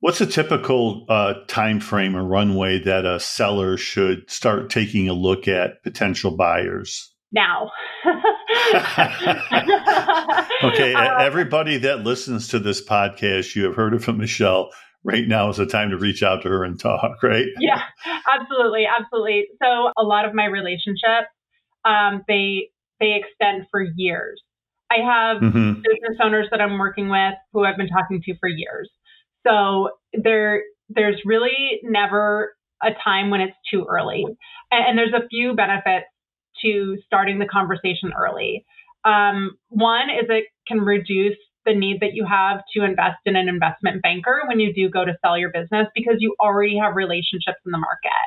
What's 0.00 0.20
a 0.20 0.26
typical 0.26 1.06
uh, 1.08 1.34
time 1.48 1.80
frame 1.80 2.14
or 2.14 2.22
runway 2.22 2.78
that 2.80 3.06
a 3.06 3.18
seller 3.18 3.78
should 3.78 4.30
start 4.30 4.68
taking 4.68 5.08
a 5.08 5.14
look 5.14 5.48
at 5.48 5.82
potential 5.82 6.36
buyers? 6.36 7.16
now. 7.32 7.70
okay, 10.64 10.94
uh, 10.94 11.18
everybody 11.18 11.76
that 11.78 12.00
listens 12.04 12.48
to 12.48 12.58
this 12.58 12.84
podcast, 12.84 13.54
you 13.54 13.64
have 13.64 13.76
heard 13.76 13.94
it 13.94 14.02
from 14.02 14.18
Michelle. 14.18 14.70
Right 15.04 15.28
now 15.28 15.48
is 15.50 15.58
the 15.58 15.66
time 15.66 15.90
to 15.90 15.98
reach 15.98 16.24
out 16.24 16.42
to 16.42 16.48
her 16.48 16.64
and 16.64 16.80
talk, 16.80 17.22
right? 17.22 17.46
Yeah, 17.60 17.82
absolutely, 18.32 18.86
absolutely. 18.86 19.46
So 19.62 19.92
a 19.96 20.02
lot 20.02 20.24
of 20.24 20.34
my 20.34 20.46
relationships, 20.46 21.28
um, 21.84 22.24
they 22.26 22.70
they 22.98 23.14
extend 23.14 23.66
for 23.70 23.82
years. 23.82 24.42
I 24.90 24.96
have 25.04 25.42
mm-hmm. 25.42 25.80
business 25.80 26.18
owners 26.22 26.46
that 26.50 26.60
I'm 26.60 26.78
working 26.78 27.08
with 27.08 27.34
who 27.52 27.64
I've 27.64 27.76
been 27.76 27.88
talking 27.88 28.22
to 28.24 28.34
for 28.38 28.48
years. 28.48 28.90
So 29.46 29.90
there 30.12 30.62
there's 30.88 31.20
really 31.24 31.80
never 31.82 32.54
a 32.82 32.90
time 33.02 33.30
when 33.30 33.40
it's 33.40 33.56
too 33.70 33.86
early. 33.88 34.24
And, 34.70 34.84
and 34.88 34.98
there's 34.98 35.12
a 35.12 35.26
few 35.28 35.54
benefits 35.54 36.06
to 36.62 36.96
starting 37.04 37.38
the 37.38 37.46
conversation 37.46 38.12
early. 38.16 38.64
Um, 39.04 39.56
one 39.68 40.10
is 40.10 40.26
it 40.28 40.44
can 40.66 40.80
reduce 40.80 41.36
the 41.64 41.74
need 41.74 42.00
that 42.00 42.14
you 42.14 42.24
have 42.24 42.62
to 42.74 42.84
invest 42.84 43.18
in 43.24 43.36
an 43.36 43.48
investment 43.48 44.02
banker 44.02 44.42
when 44.46 44.60
you 44.60 44.72
do 44.72 44.88
go 44.88 45.04
to 45.04 45.16
sell 45.24 45.36
your 45.36 45.50
business 45.50 45.88
because 45.94 46.16
you 46.18 46.34
already 46.40 46.78
have 46.78 46.94
relationships 46.94 47.58
in 47.64 47.72
the 47.72 47.78
market. 47.78 48.26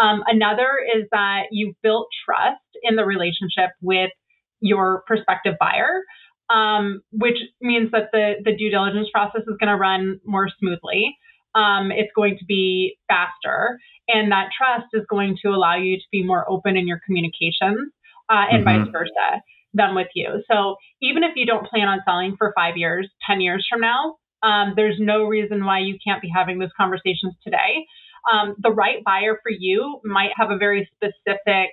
Um, 0.00 0.22
another 0.26 0.78
is 0.94 1.04
that 1.10 1.46
you've 1.50 1.74
built 1.82 2.06
trust 2.24 2.62
in 2.82 2.94
the 2.96 3.04
relationship 3.04 3.70
with 3.82 4.10
your 4.60 5.02
prospective 5.06 5.54
buyer, 5.60 6.02
um, 6.50 7.00
which 7.12 7.38
means 7.60 7.90
that 7.92 8.10
the, 8.12 8.34
the 8.44 8.56
due 8.56 8.70
diligence 8.70 9.08
process 9.12 9.42
is 9.42 9.56
going 9.60 9.70
to 9.70 9.76
run 9.76 10.20
more 10.24 10.48
smoothly. 10.58 11.16
Um, 11.54 11.90
it's 11.90 12.10
going 12.14 12.36
to 12.38 12.44
be 12.44 12.96
faster, 13.08 13.78
and 14.06 14.30
that 14.32 14.50
trust 14.56 14.88
is 14.92 15.02
going 15.08 15.36
to 15.42 15.48
allow 15.48 15.76
you 15.76 15.96
to 15.96 16.04
be 16.12 16.22
more 16.22 16.48
open 16.48 16.76
in 16.76 16.86
your 16.86 17.00
communications 17.04 17.90
uh, 18.30 18.44
and 18.50 18.64
mm-hmm. 18.64 18.84
vice 18.84 18.92
versa 18.92 19.42
them 19.74 19.94
with 19.94 20.08
you. 20.14 20.42
So 20.50 20.76
even 21.02 21.22
if 21.22 21.32
you 21.36 21.46
don't 21.46 21.66
plan 21.66 21.88
on 21.88 22.00
selling 22.06 22.36
for 22.38 22.52
five 22.56 22.76
years, 22.76 23.08
10 23.28 23.40
years 23.40 23.66
from 23.70 23.80
now, 23.80 24.16
um, 24.42 24.74
there's 24.76 24.96
no 24.98 25.24
reason 25.24 25.64
why 25.64 25.80
you 25.80 25.98
can't 26.04 26.22
be 26.22 26.30
having 26.34 26.58
those 26.58 26.70
conversations 26.76 27.34
today. 27.42 27.86
Um, 28.32 28.54
the 28.58 28.70
right 28.70 29.02
buyer 29.04 29.38
for 29.42 29.50
you 29.50 30.00
might 30.04 30.30
have 30.36 30.50
a 30.50 30.58
very 30.58 30.88
specific 30.94 31.70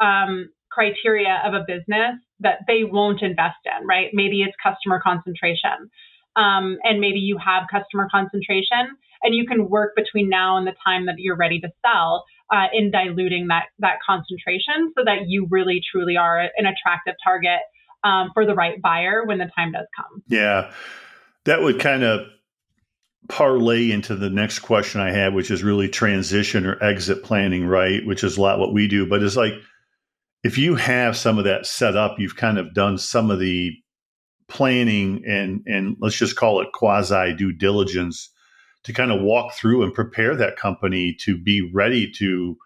um, 0.00 0.48
criteria 0.78 1.42
of 1.44 1.54
a 1.54 1.64
business 1.66 2.14
that 2.38 2.58
they 2.68 2.84
won't 2.84 3.20
invest 3.20 3.58
in, 3.64 3.84
right? 3.84 4.10
Maybe 4.12 4.42
it's 4.42 4.54
customer 4.62 5.00
concentration. 5.02 5.90
Um, 6.36 6.78
and 6.84 7.00
maybe 7.00 7.18
you 7.18 7.36
have 7.36 7.64
customer 7.68 8.08
concentration 8.12 8.96
and 9.24 9.34
you 9.34 9.44
can 9.44 9.68
work 9.68 9.96
between 9.96 10.28
now 10.28 10.56
and 10.56 10.64
the 10.64 10.74
time 10.84 11.06
that 11.06 11.16
you're 11.18 11.36
ready 11.36 11.58
to 11.60 11.68
sell 11.84 12.24
uh, 12.52 12.66
in 12.72 12.92
diluting 12.92 13.48
that 13.48 13.64
that 13.80 13.96
concentration 14.06 14.92
so 14.96 15.02
that 15.04 15.26
you 15.26 15.48
really 15.50 15.82
truly 15.90 16.16
are 16.16 16.38
an 16.38 16.66
attractive 16.66 17.14
target 17.24 17.58
um, 18.04 18.30
for 18.32 18.46
the 18.46 18.54
right 18.54 18.80
buyer 18.80 19.24
when 19.26 19.38
the 19.38 19.50
time 19.56 19.72
does 19.72 19.86
come. 19.96 20.22
Yeah, 20.28 20.72
that 21.44 21.60
would 21.60 21.80
kind 21.80 22.04
of 22.04 22.28
parlay 23.28 23.90
into 23.90 24.14
the 24.14 24.30
next 24.30 24.60
question 24.60 25.00
I 25.00 25.10
had, 25.10 25.34
which 25.34 25.50
is 25.50 25.64
really 25.64 25.88
transition 25.88 26.64
or 26.64 26.82
exit 26.82 27.24
planning, 27.24 27.66
right? 27.66 28.06
Which 28.06 28.22
is 28.22 28.36
a 28.36 28.40
lot 28.40 28.60
what 28.60 28.72
we 28.72 28.86
do, 28.86 29.06
but 29.06 29.24
it's 29.24 29.36
like 29.36 29.54
if 30.44 30.58
you 30.58 30.76
have 30.76 31.16
some 31.16 31.38
of 31.38 31.44
that 31.44 31.66
set 31.66 31.96
up, 31.96 32.16
you've 32.18 32.36
kind 32.36 32.58
of 32.58 32.74
done 32.74 32.98
some 32.98 33.30
of 33.30 33.38
the 33.38 33.72
planning 34.48 35.22
and 35.26 35.60
and 35.66 35.96
let's 36.00 36.16
just 36.16 36.36
call 36.36 36.60
it 36.62 36.68
quasi 36.72 37.34
due 37.34 37.52
diligence 37.52 38.30
to 38.84 38.92
kind 38.92 39.10
of 39.10 39.20
walk 39.20 39.52
through 39.52 39.82
and 39.82 39.92
prepare 39.92 40.34
that 40.34 40.56
company 40.56 41.14
to 41.20 41.36
be 41.36 41.70
ready 41.74 42.10
to 42.10 42.56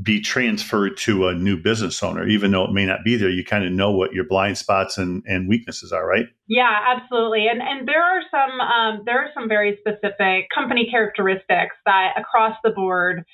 be 0.00 0.20
transferred 0.22 0.96
to 0.96 1.28
a 1.28 1.34
new 1.34 1.60
business 1.60 2.02
owner, 2.02 2.26
even 2.26 2.50
though 2.50 2.64
it 2.64 2.72
may 2.72 2.86
not 2.86 3.04
be 3.04 3.16
there, 3.16 3.28
you 3.28 3.44
kind 3.44 3.64
of 3.64 3.72
know 3.72 3.90
what 3.90 4.14
your 4.14 4.24
blind 4.24 4.56
spots 4.56 4.96
and, 4.96 5.22
and 5.26 5.48
weaknesses 5.48 5.92
are, 5.92 6.06
right? 6.06 6.26
Yeah, 6.48 6.78
absolutely. 6.96 7.46
And 7.48 7.60
and 7.60 7.86
there 7.86 8.02
are 8.02 8.22
some 8.30 8.60
um, 8.60 9.02
there 9.04 9.18
are 9.22 9.30
some 9.34 9.48
very 9.48 9.78
specific 9.80 10.46
company 10.54 10.88
characteristics 10.90 11.76
that 11.84 12.14
across 12.18 12.56
the 12.64 12.70
board 12.70 13.24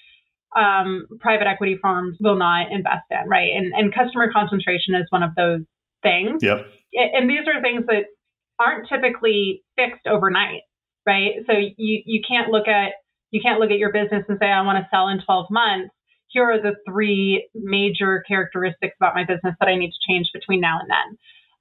um, 0.57 1.07
private 1.21 1.47
equity 1.47 1.79
firms 1.81 2.17
will 2.21 2.37
not 2.37 2.73
invest 2.73 3.07
in, 3.11 3.29
right? 3.29 3.51
And 3.55 3.73
and 3.75 3.95
customer 3.95 4.31
concentration 4.33 4.95
is 4.95 5.07
one 5.11 5.23
of 5.23 5.35
those 5.37 5.61
things. 6.03 6.43
Yep. 6.43 6.67
And 6.95 7.29
these 7.29 7.47
are 7.47 7.61
things 7.61 7.85
that 7.87 8.05
aren't 8.59 8.89
typically 8.89 9.63
fixed 9.77 10.07
overnight 10.07 10.63
right? 11.09 11.33
So 11.47 11.55
you 11.57 12.03
you 12.05 12.21
can't 12.29 12.51
look 12.51 12.69
at 12.69 12.93
you 13.31 13.41
can't 13.41 13.59
look 13.59 13.71
at 13.71 13.79
your 13.79 13.93
business 13.93 14.25
and 14.29 14.39
say 14.41 14.47
I 14.47 14.61
want 14.63 14.79
to 14.79 14.89
sell 14.91 15.09
in 15.09 15.21
12 15.25 15.47
months. 15.51 15.95
Here 16.29 16.45
are 16.45 16.61
the 16.61 16.77
three 16.87 17.49
major 17.55 18.23
characteristics 18.29 18.95
about 19.01 19.15
my 19.15 19.25
business 19.25 19.55
that 19.59 19.69
I 19.69 19.77
need 19.77 19.91
to 19.91 20.07
change 20.07 20.29
between 20.33 20.61
now 20.61 20.79
and 20.81 20.91
then. 20.91 21.09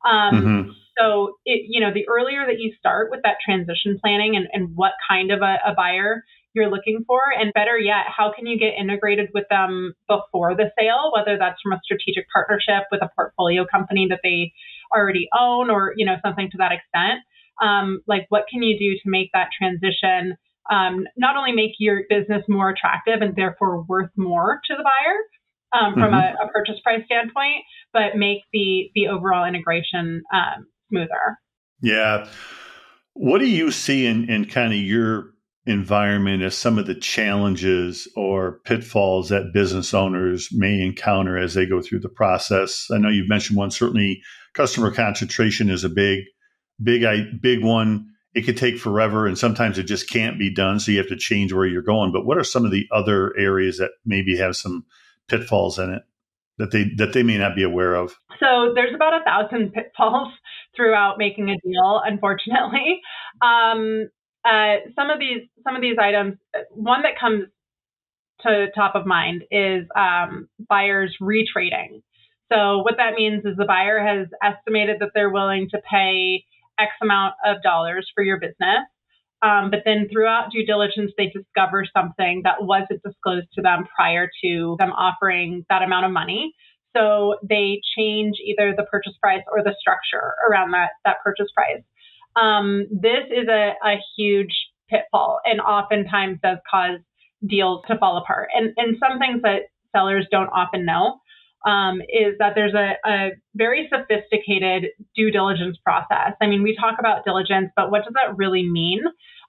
Um, 0.05 0.33
mm-hmm. 0.33 0.71
So, 0.99 1.35
it, 1.45 1.65
you 1.69 1.79
know, 1.79 1.93
the 1.93 2.07
earlier 2.07 2.45
that 2.45 2.59
you 2.59 2.73
start 2.77 3.09
with 3.09 3.21
that 3.23 3.37
transition 3.43 3.97
planning 4.01 4.35
and, 4.35 4.47
and 4.51 4.75
what 4.75 4.93
kind 5.09 5.31
of 5.31 5.41
a, 5.41 5.57
a 5.65 5.73
buyer 5.75 6.23
you're 6.57 6.71
looking 6.71 7.05
for, 7.05 7.21
and 7.39 7.53
better 7.53 7.77
yet, 7.77 8.09
how 8.09 8.33
can 8.35 8.47
you 8.47 8.57
get 8.57 8.73
integrated 8.77 9.29
with 9.33 9.45
them 9.49 9.93
before 10.09 10.55
the 10.55 10.71
sale, 10.77 11.13
whether 11.15 11.37
that's 11.37 11.61
from 11.61 11.73
a 11.73 11.79
strategic 11.85 12.25
partnership 12.33 12.89
with 12.91 13.01
a 13.01 13.09
portfolio 13.15 13.65
company 13.69 14.07
that 14.09 14.19
they 14.23 14.51
already 14.93 15.29
own 15.37 15.69
or, 15.69 15.93
you 15.95 16.05
know, 16.05 16.15
something 16.25 16.49
to 16.51 16.57
that 16.57 16.71
extent 16.73 17.21
um, 17.61 18.01
like 18.07 18.25
what 18.29 18.45
can 18.49 18.63
you 18.63 18.77
do 18.77 18.95
to 19.03 19.09
make 19.09 19.29
that 19.33 19.49
transition 19.57 20.37
um, 20.69 21.05
not 21.15 21.37
only 21.37 21.53
make 21.53 21.71
your 21.79 22.03
business 22.09 22.43
more 22.47 22.69
attractive 22.69 23.21
and 23.21 23.35
therefore 23.35 23.83
worth 23.83 24.11
more 24.17 24.59
to 24.65 24.75
the 24.75 24.83
buyer 24.83 25.81
um, 25.81 25.93
from 25.93 26.11
mm-hmm. 26.11 26.43
a, 26.43 26.45
a, 26.45 26.51
purchase 26.51 26.79
price 26.83 27.03
standpoint, 27.05 27.63
but 27.93 28.15
make 28.15 28.39
the 28.51 28.91
the 28.93 29.07
overall 29.07 29.45
integration 29.45 30.23
um, 30.33 30.67
smoother. 30.89 31.39
Yeah. 31.81 32.27
What 33.13 33.39
do 33.39 33.45
you 33.45 33.71
see 33.71 34.05
in, 34.05 34.29
in 34.29 34.45
kind 34.45 34.73
of 34.73 34.79
your 34.79 35.31
environment 35.67 36.41
as 36.41 36.55
some 36.55 36.77
of 36.77 36.87
the 36.87 36.95
challenges 36.95 38.07
or 38.15 38.59
pitfalls 38.65 39.29
that 39.29 39.53
business 39.53 39.93
owners 39.93 40.49
may 40.51 40.81
encounter 40.81 41.37
as 41.37 41.53
they 41.53 41.65
go 41.65 41.81
through 41.81 41.99
the 41.99 42.09
process? 42.09 42.87
I 42.91 42.97
know 42.97 43.09
you've 43.09 43.29
mentioned 43.29 43.57
one. 43.57 43.71
Certainly, 43.71 44.21
customer 44.53 44.91
concentration 44.91 45.69
is 45.69 45.83
a 45.83 45.89
big 45.89 46.25
big 46.81 47.03
big 47.41 47.63
one. 47.63 48.07
It 48.33 48.45
could 48.45 48.57
take 48.57 48.77
forever, 48.77 49.25
and 49.25 49.37
sometimes 49.37 49.79
it 49.79 49.83
just 49.83 50.09
can't 50.09 50.37
be 50.37 50.53
done. 50.53 50.79
So 50.79 50.91
you 50.91 50.99
have 50.99 51.07
to 51.07 51.15
change 51.15 51.53
where 51.53 51.65
you're 51.65 51.81
going. 51.81 52.11
But 52.11 52.25
what 52.25 52.37
are 52.37 52.43
some 52.43 52.65
of 52.65 52.71
the 52.71 52.85
other 52.91 53.35
areas 53.37 53.77
that 53.79 53.91
maybe 54.05 54.37
have 54.37 54.55
some 54.55 54.85
pitfalls 55.27 55.79
in 55.79 55.91
it 55.91 56.03
that 56.57 56.71
they 56.71 56.91
that 56.97 57.13
they 57.13 57.23
may 57.23 57.37
not 57.37 57.55
be 57.55 57.63
aware 57.63 57.95
of? 57.95 58.15
So 58.39 58.73
there's 58.75 58.93
about 58.93 59.21
a 59.21 59.23
thousand 59.23 59.73
pitfalls 59.73 60.31
throughout 60.75 61.17
making 61.17 61.49
a 61.49 61.57
deal. 61.57 62.01
Unfortunately, 62.05 63.01
um, 63.41 64.09
uh, 64.45 64.89
some 64.95 65.09
of 65.09 65.19
these 65.19 65.47
some 65.63 65.75
of 65.75 65.81
these 65.81 65.97
items. 65.99 66.37
One 66.71 67.03
that 67.03 67.19
comes 67.19 67.45
to 68.41 68.67
top 68.75 68.95
of 68.95 69.05
mind 69.05 69.43
is 69.51 69.85
um, 69.95 70.47
buyers 70.69 71.15
retrading. 71.21 72.01
So 72.51 72.79
what 72.79 72.95
that 72.97 73.15
means 73.15 73.43
is 73.45 73.57
the 73.57 73.65
buyer 73.65 73.99
has 73.99 74.27
estimated 74.43 74.97
that 74.99 75.09
they're 75.13 75.29
willing 75.29 75.67
to 75.71 75.81
pay 75.89 76.45
X 76.79 76.91
amount 77.01 77.33
of 77.45 77.61
dollars 77.61 78.09
for 78.13 78.23
your 78.23 78.39
business. 78.39 78.85
Um, 79.41 79.69
but 79.69 79.81
then 79.85 80.07
throughout 80.11 80.51
due 80.51 80.65
diligence, 80.65 81.11
they 81.17 81.27
discover 81.27 81.85
something 81.95 82.41
that 82.43 82.63
wasn't 82.63 83.03
disclosed 83.03 83.47
to 83.55 83.61
them 83.61 83.85
prior 83.95 84.29
to 84.43 84.75
them 84.79 84.91
offering 84.91 85.65
that 85.69 85.83
amount 85.83 86.05
of 86.05 86.11
money. 86.11 86.53
So 86.95 87.35
they 87.47 87.81
change 87.97 88.37
either 88.43 88.73
the 88.75 88.83
purchase 88.83 89.13
price 89.21 89.43
or 89.51 89.63
the 89.63 89.75
structure 89.79 90.33
around 90.49 90.71
that, 90.71 90.91
that 91.05 91.17
purchase 91.23 91.51
price. 91.53 91.83
Um, 92.39 92.87
this 92.91 93.25
is 93.31 93.47
a, 93.47 93.73
a 93.83 93.95
huge 94.17 94.53
pitfall 94.89 95.39
and 95.45 95.59
oftentimes 95.59 96.39
does 96.43 96.57
cause 96.69 96.99
deals 97.45 97.83
to 97.87 97.97
fall 97.97 98.17
apart. 98.17 98.49
And, 98.55 98.73
and 98.77 98.97
some 98.99 99.19
things 99.19 99.41
that 99.43 99.63
sellers 99.95 100.27
don't 100.31 100.49
often 100.49 100.85
know 100.85 101.19
um, 101.65 102.01
is 102.01 102.35
that 102.39 102.53
there's 102.55 102.73
a, 102.73 102.93
a, 103.05 103.29
very 103.55 103.89
sophisticated 103.91 104.91
due 105.15 105.31
diligence 105.31 105.77
process. 105.83 106.33
I 106.41 106.47
mean, 106.47 106.63
we 106.63 106.75
talk 106.75 106.95
about 106.99 107.25
diligence, 107.25 107.71
but 107.75 107.91
what 107.91 108.03
does 108.03 108.13
that 108.13 108.37
really 108.37 108.63
mean? 108.63 109.01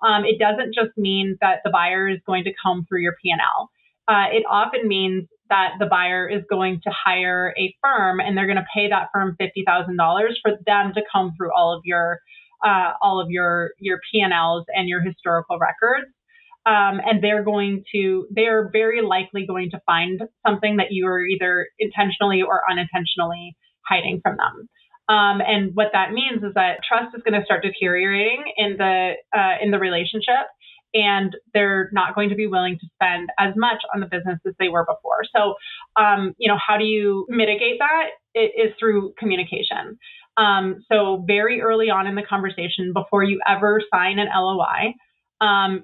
Um, 0.02 0.24
it 0.24 0.38
doesn't 0.38 0.74
just 0.74 0.96
mean 0.96 1.36
that 1.40 1.58
the 1.64 1.70
buyer 1.70 2.08
is 2.08 2.18
going 2.26 2.44
to 2.44 2.52
comb 2.62 2.86
through 2.88 3.02
your 3.02 3.14
P&L. 3.22 3.70
Uh, 4.08 4.24
it 4.32 4.44
often 4.48 4.88
means 4.88 5.28
that 5.50 5.72
the 5.78 5.86
buyer 5.86 6.26
is 6.28 6.42
going 6.48 6.80
to 6.84 6.90
hire 6.90 7.54
a 7.58 7.74
firm 7.82 8.20
and 8.20 8.36
they're 8.36 8.46
going 8.46 8.56
to 8.56 8.66
pay 8.74 8.88
that 8.88 9.08
firm 9.12 9.36
$50,000 9.40 10.28
for 10.42 10.52
them 10.66 10.92
to 10.94 11.02
comb 11.12 11.34
through 11.36 11.50
all 11.54 11.76
of 11.76 11.82
your 11.84 12.20
uh, 12.64 12.92
all 13.02 13.20
of 13.20 13.30
your 13.30 13.72
your 13.78 13.98
P&Ls 14.10 14.64
and 14.74 14.88
your 14.88 15.02
historical 15.02 15.58
records 15.58 16.08
um, 16.68 17.00
and 17.04 17.22
they're 17.22 17.44
going 17.44 17.84
to 17.94 18.26
they're 18.30 18.68
very 18.70 19.00
likely 19.00 19.46
going 19.46 19.70
to 19.70 19.80
find 19.86 20.20
something 20.46 20.76
that 20.76 20.88
you 20.90 21.06
are 21.06 21.20
either 21.20 21.68
intentionally 21.78 22.42
or 22.42 22.62
unintentionally 22.70 23.56
hiding 23.88 24.20
from 24.22 24.36
them. 24.36 24.68
Um, 25.08 25.40
and 25.40 25.70
what 25.74 25.88
that 25.94 26.12
means 26.12 26.42
is 26.42 26.52
that 26.54 26.80
trust 26.86 27.16
is 27.16 27.22
going 27.22 27.40
to 27.40 27.44
start 27.44 27.62
deteriorating 27.62 28.52
in 28.56 28.76
the 28.76 29.12
uh, 29.34 29.54
in 29.62 29.70
the 29.70 29.78
relationship, 29.78 30.44
and 30.92 31.34
they're 31.54 31.88
not 31.92 32.14
going 32.14 32.28
to 32.28 32.34
be 32.34 32.46
willing 32.46 32.78
to 32.78 32.86
spend 32.94 33.30
as 33.38 33.54
much 33.56 33.78
on 33.94 34.00
the 34.00 34.06
business 34.06 34.38
as 34.46 34.52
they 34.58 34.68
were 34.68 34.84
before. 34.84 35.22
So, 35.34 35.54
um, 35.96 36.34
you 36.36 36.48
know, 36.48 36.58
how 36.58 36.76
do 36.76 36.84
you 36.84 37.24
mitigate 37.30 37.78
that? 37.78 38.08
It 38.34 38.52
is 38.60 38.74
through 38.78 39.14
communication. 39.18 39.98
Um, 40.38 40.84
so, 40.90 41.24
very 41.26 41.60
early 41.60 41.90
on 41.90 42.06
in 42.06 42.14
the 42.14 42.22
conversation, 42.22 42.92
before 42.94 43.24
you 43.24 43.40
ever 43.48 43.82
sign 43.92 44.18
an 44.18 44.28
LOI, 44.34 44.94
um, 45.40 45.82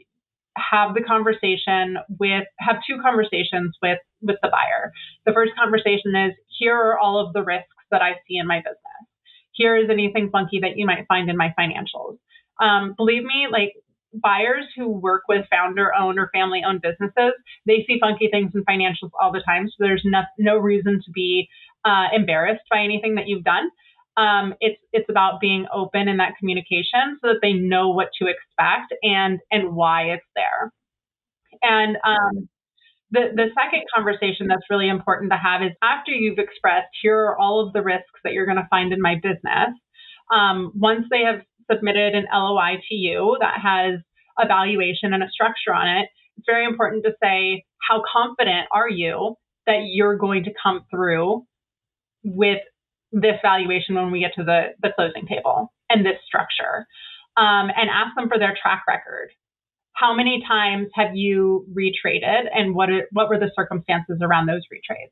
have 0.57 0.95
the 0.95 1.03
conversation 1.03 1.97
with 2.21 2.45
have 2.61 2.77
two 2.89 3.01
conversations 3.03 3.77
with 3.83 3.99
with 4.23 4.37
the 4.43 4.49
buyer. 4.49 4.93
The 5.27 5.33
first 5.33 5.53
conversation 5.59 6.15
is 6.15 6.33
here 6.59 6.77
are 6.77 6.99
all 6.99 7.25
of 7.25 7.33
the 7.33 7.43
risks 7.43 7.69
that 7.91 8.03
I 8.03 8.13
see 8.27 8.37
in 8.37 8.47
my 8.47 8.59
business. 8.59 9.05
Here 9.53 9.77
is 9.77 9.91
anything 9.91 10.31
funky 10.31 10.61
that 10.61 10.77
you 10.77 10.87
might 10.87 11.07
find 11.09 11.29
in 11.29 11.37
my 11.37 11.55
financials. 11.59 12.19
Um, 12.61 12.95
believe 12.97 13.25
me, 13.25 13.49
like 13.51 13.73
buyers 14.13 14.65
who 14.77 14.89
work 14.89 15.23
with 15.29 15.47
founder 15.51 15.93
owned 15.95 16.19
or 16.19 16.31
family 16.33 16.63
owned 16.67 16.83
businesses, 16.83 17.33
they 17.67 17.85
see 17.87 17.99
funky 18.01 18.29
things 18.31 18.53
in 18.55 18.65
financials 18.65 19.11
all 19.21 19.33
the 19.33 19.43
time. 19.45 19.69
So 19.69 19.75
there's 19.81 20.03
no, 20.05 20.23
no 20.39 20.57
reason 20.57 21.01
to 21.05 21.11
be 21.13 21.49
uh, 21.85 22.09
embarrassed 22.15 22.63
by 22.71 22.81
anything 22.81 23.17
that 23.17 23.27
you've 23.27 23.45
done. 23.45 23.69
Um, 24.17 24.55
it's 24.61 24.81
it's 24.93 25.09
about 25.09 25.41
being 25.41 25.67
open 25.75 26.09
in 26.09 26.19
that 26.19 26.35
communication 26.39 27.19
so 27.21 27.29
that 27.29 27.39
they 27.43 27.53
know 27.53 27.89
what 27.91 28.09
to 28.21 28.29
expect 28.29 28.95
and 29.03 29.41
and 29.51 29.75
why 29.75 30.05
it's 30.05 30.27
there. 30.37 30.73
And 31.63 31.97
um, 32.07 32.49
the 33.11 33.31
the 33.35 33.47
second 33.61 33.85
conversation 33.95 34.49
that's 34.49 34.69
really 34.71 34.89
important 34.89 35.33
to 35.33 35.39
have 35.39 35.63
is 35.63 35.73
after 35.83 36.13
you've 36.13 36.39
expressed 36.39 36.89
here 37.03 37.19
are 37.19 37.39
all 37.39 37.67
of 37.67 37.73
the 37.73 37.83
risks 37.83 38.21
that 38.25 38.33
you're 38.33 38.47
going 38.47 38.59
to 38.59 38.69
find 38.71 38.93
in 38.93 39.01
my 39.01 39.17
business. 39.17 39.71
Um, 40.33 40.73
once 40.75 41.07
they 41.11 41.23
have 41.23 41.43
submitted 41.71 42.15
an 42.15 42.27
LOI 42.33 42.77
to 42.89 42.95
you 42.95 43.37
that 43.41 43.61
has 43.63 44.01
a 44.39 44.47
valuation 44.47 45.13
and 45.13 45.23
a 45.23 45.29
structure 45.29 45.75
on 45.75 45.89
it, 45.89 46.09
it's 46.37 46.47
very 46.47 46.65
important 46.65 47.05
to 47.05 47.13
say 47.23 47.65
how 47.89 48.03
confident 48.11 48.67
are 48.73 48.89
you 48.89 49.37
that 49.67 49.83
you're 49.87 50.17
going 50.17 50.45
to 50.45 50.51
come 50.63 50.85
through 50.91 51.45
with 52.25 52.61
this 53.15 53.39
valuation 53.43 53.95
when 53.95 54.11
we 54.11 54.21
get 54.21 54.33
to 54.37 54.45
the, 54.45 54.75
the 54.83 54.91
closing 54.95 55.27
table 55.27 55.73
and 55.89 56.05
this 56.05 56.19
structure. 56.27 56.87
Um, 57.37 57.67
and 57.75 57.91
ask 57.91 58.15
them 58.15 58.29
for 58.29 58.39
their 58.39 58.55
track 58.61 58.85
record. 58.87 59.31
How 59.95 60.15
many 60.15 60.43
times 60.47 60.89
have 60.95 61.17
you 61.17 61.67
retraded 61.73 62.45
and 62.55 62.75
what, 62.77 62.91
are, 62.91 63.09
what 63.11 63.29
were 63.29 63.39
the 63.39 63.51
circumstances 63.57 64.19
around 64.23 64.47
those 64.47 64.63
retrades? 64.73 65.11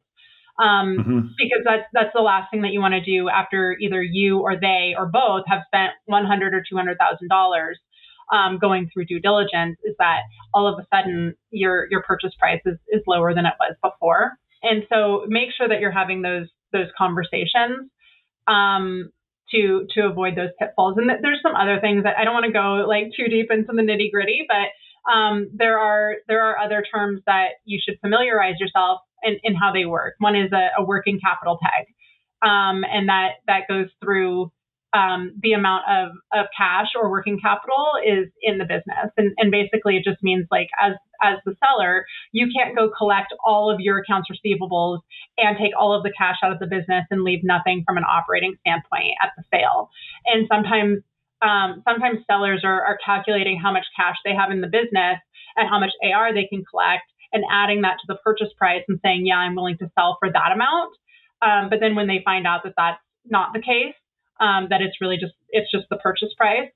Um, 0.62 0.96
mm-hmm. 0.98 1.18
because 1.38 1.64
that's 1.64 1.88
that's 1.94 2.12
the 2.14 2.20
last 2.20 2.50
thing 2.50 2.60
that 2.60 2.72
you 2.72 2.80
want 2.80 2.92
to 2.92 3.00
do 3.00 3.30
after 3.30 3.74
either 3.80 4.02
you 4.02 4.40
or 4.40 4.54
they 4.60 4.94
or 4.96 5.06
both 5.06 5.44
have 5.46 5.62
spent 5.66 5.92
one 6.04 6.26
hundred 6.26 6.52
or 6.52 6.62
two 6.62 6.76
hundred 6.76 6.98
thousand 6.98 7.28
dollars 7.28 7.78
um, 8.30 8.58
going 8.58 8.90
through 8.92 9.06
due 9.06 9.18
diligence. 9.18 9.78
Is 9.82 9.96
that 9.98 10.20
all 10.52 10.68
of 10.68 10.78
a 10.78 10.86
sudden 10.94 11.34
your 11.50 11.88
your 11.90 12.02
purchase 12.02 12.34
price 12.38 12.60
is, 12.66 12.76
is 12.88 13.00
lower 13.06 13.34
than 13.34 13.46
it 13.46 13.54
was 13.58 13.74
before? 13.82 14.32
And 14.62 14.84
so 14.92 15.24
make 15.26 15.48
sure 15.56 15.68
that 15.68 15.80
you're 15.80 15.90
having 15.90 16.20
those 16.20 16.48
those 16.72 16.88
conversations 16.96 17.90
um, 18.46 19.10
to 19.50 19.86
to 19.94 20.06
avoid 20.06 20.36
those 20.36 20.50
pitfalls. 20.58 20.96
And 20.96 21.10
there's 21.22 21.40
some 21.42 21.54
other 21.54 21.80
things 21.80 22.04
that 22.04 22.16
I 22.18 22.24
don't 22.24 22.34
want 22.34 22.46
to 22.46 22.52
go 22.52 22.84
like 22.88 23.12
too 23.16 23.28
deep 23.28 23.50
into 23.50 23.72
the 23.72 23.82
nitty 23.82 24.10
gritty, 24.10 24.46
but 24.48 25.12
um, 25.12 25.50
there 25.54 25.78
are 25.78 26.16
there 26.28 26.40
are 26.40 26.58
other 26.58 26.84
terms 26.92 27.22
that 27.26 27.60
you 27.64 27.80
should 27.82 27.98
familiarize 28.00 28.58
yourself 28.60 29.00
in, 29.22 29.38
in 29.42 29.54
how 29.54 29.72
they 29.72 29.84
work. 29.84 30.14
One 30.18 30.36
is 30.36 30.52
a, 30.52 30.80
a 30.80 30.84
working 30.84 31.18
capital 31.20 31.58
tag, 31.62 31.86
um, 32.42 32.84
and 32.84 33.08
that 33.08 33.42
that 33.46 33.68
goes 33.68 33.86
through 34.02 34.52
um, 34.94 35.32
the 35.42 35.52
amount 35.52 35.84
of, 35.88 36.12
of 36.32 36.46
cash 36.56 36.88
or 36.94 37.10
working 37.10 37.38
capital 37.40 37.92
is 38.04 38.28
in 38.42 38.58
the 38.58 38.64
business. 38.64 39.10
And, 39.16 39.32
and 39.38 39.50
basically, 39.50 39.96
it 39.96 40.04
just 40.04 40.22
means 40.22 40.46
like 40.50 40.68
as 40.80 40.92
as 41.22 41.38
the 41.46 41.54
seller, 41.64 42.04
you 42.32 42.48
can't 42.54 42.76
go 42.76 42.90
collect 42.90 43.32
all 43.44 43.70
of 43.70 43.78
your 43.78 43.98
accounts 43.98 44.28
receivables 44.28 44.98
and 45.38 45.56
take 45.56 45.72
all 45.78 45.94
of 45.94 46.02
the 46.02 46.12
cash 46.18 46.36
out 46.42 46.52
of 46.52 46.58
the 46.58 46.66
business 46.66 47.04
and 47.10 47.22
leave 47.22 47.44
nothing 47.44 47.84
from 47.86 47.96
an 47.96 48.04
operating 48.04 48.56
standpoint 48.60 49.14
at 49.22 49.30
the 49.36 49.44
sale. 49.52 49.88
And 50.26 50.48
sometimes 50.50 50.98
um, 51.42 51.82
sometimes 51.86 52.20
sellers 52.30 52.62
are, 52.64 52.82
are 52.84 52.98
calculating 53.04 53.58
how 53.58 53.72
much 53.72 53.86
cash 53.96 54.16
they 54.24 54.34
have 54.34 54.50
in 54.50 54.60
the 54.60 54.68
business 54.68 55.18
and 55.56 55.68
how 55.68 55.78
much 55.78 55.90
AR 56.02 56.32
they 56.32 56.46
can 56.46 56.64
collect 56.64 57.04
and 57.32 57.44
adding 57.50 57.82
that 57.82 57.96
to 58.00 58.06
the 58.08 58.16
purchase 58.22 58.52
price 58.56 58.82
and 58.88 59.00
saying, 59.02 59.26
yeah, 59.26 59.36
I'm 59.36 59.54
willing 59.54 59.78
to 59.78 59.90
sell 59.98 60.16
for 60.20 60.30
that 60.30 60.52
amount. 60.52 60.94
Um, 61.40 61.70
but 61.70 61.80
then 61.80 61.94
when 61.96 62.06
they 62.06 62.20
find 62.24 62.46
out 62.46 62.62
that 62.64 62.74
that's 62.76 63.00
not 63.26 63.52
the 63.52 63.60
case, 63.60 63.94
um, 64.42 64.66
that 64.70 64.82
it's 64.82 65.00
really 65.00 65.16
just 65.16 65.32
it's 65.50 65.70
just 65.70 65.84
the 65.88 65.96
purchase 65.96 66.34
price. 66.36 66.68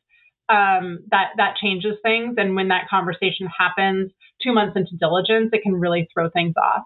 Um, 0.48 1.00
that 1.10 1.30
that 1.36 1.56
changes 1.60 1.96
things, 2.02 2.36
and 2.38 2.54
when 2.54 2.68
that 2.68 2.88
conversation 2.88 3.48
happens 3.48 4.12
two 4.42 4.52
months 4.52 4.76
into 4.76 4.96
diligence, 4.98 5.50
it 5.52 5.62
can 5.62 5.74
really 5.74 6.08
throw 6.14 6.30
things 6.30 6.54
off. 6.56 6.84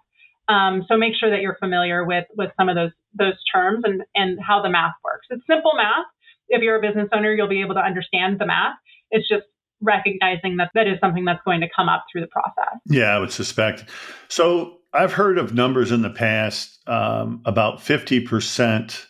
Um, 0.48 0.84
so 0.88 0.96
make 0.96 1.12
sure 1.14 1.30
that 1.30 1.42
you're 1.42 1.58
familiar 1.60 2.04
with 2.04 2.24
with 2.36 2.50
some 2.56 2.70
of 2.70 2.74
those 2.74 2.92
those 3.14 3.34
terms 3.52 3.84
and 3.84 4.02
and 4.14 4.38
how 4.40 4.62
the 4.62 4.70
math 4.70 4.94
works. 5.04 5.26
It's 5.28 5.42
simple 5.46 5.72
math. 5.76 6.06
If 6.48 6.62
you're 6.62 6.76
a 6.76 6.80
business 6.80 7.08
owner, 7.12 7.32
you'll 7.32 7.48
be 7.48 7.60
able 7.60 7.74
to 7.74 7.80
understand 7.80 8.40
the 8.40 8.46
math. 8.46 8.74
It's 9.10 9.28
just 9.28 9.44
recognizing 9.82 10.56
that 10.56 10.70
that 10.74 10.86
is 10.86 10.98
something 11.00 11.24
that's 11.24 11.42
going 11.44 11.60
to 11.60 11.68
come 11.74 11.88
up 11.88 12.04
through 12.10 12.22
the 12.22 12.26
process. 12.28 12.80
Yeah, 12.86 13.14
I 13.14 13.18
would 13.18 13.30
suspect. 13.30 13.84
So 14.28 14.78
I've 14.92 15.12
heard 15.12 15.38
of 15.38 15.54
numbers 15.54 15.92
in 15.92 16.02
the 16.02 16.10
past 16.10 16.80
um, 16.88 17.42
about 17.44 17.82
fifty 17.82 18.20
percent 18.20 19.06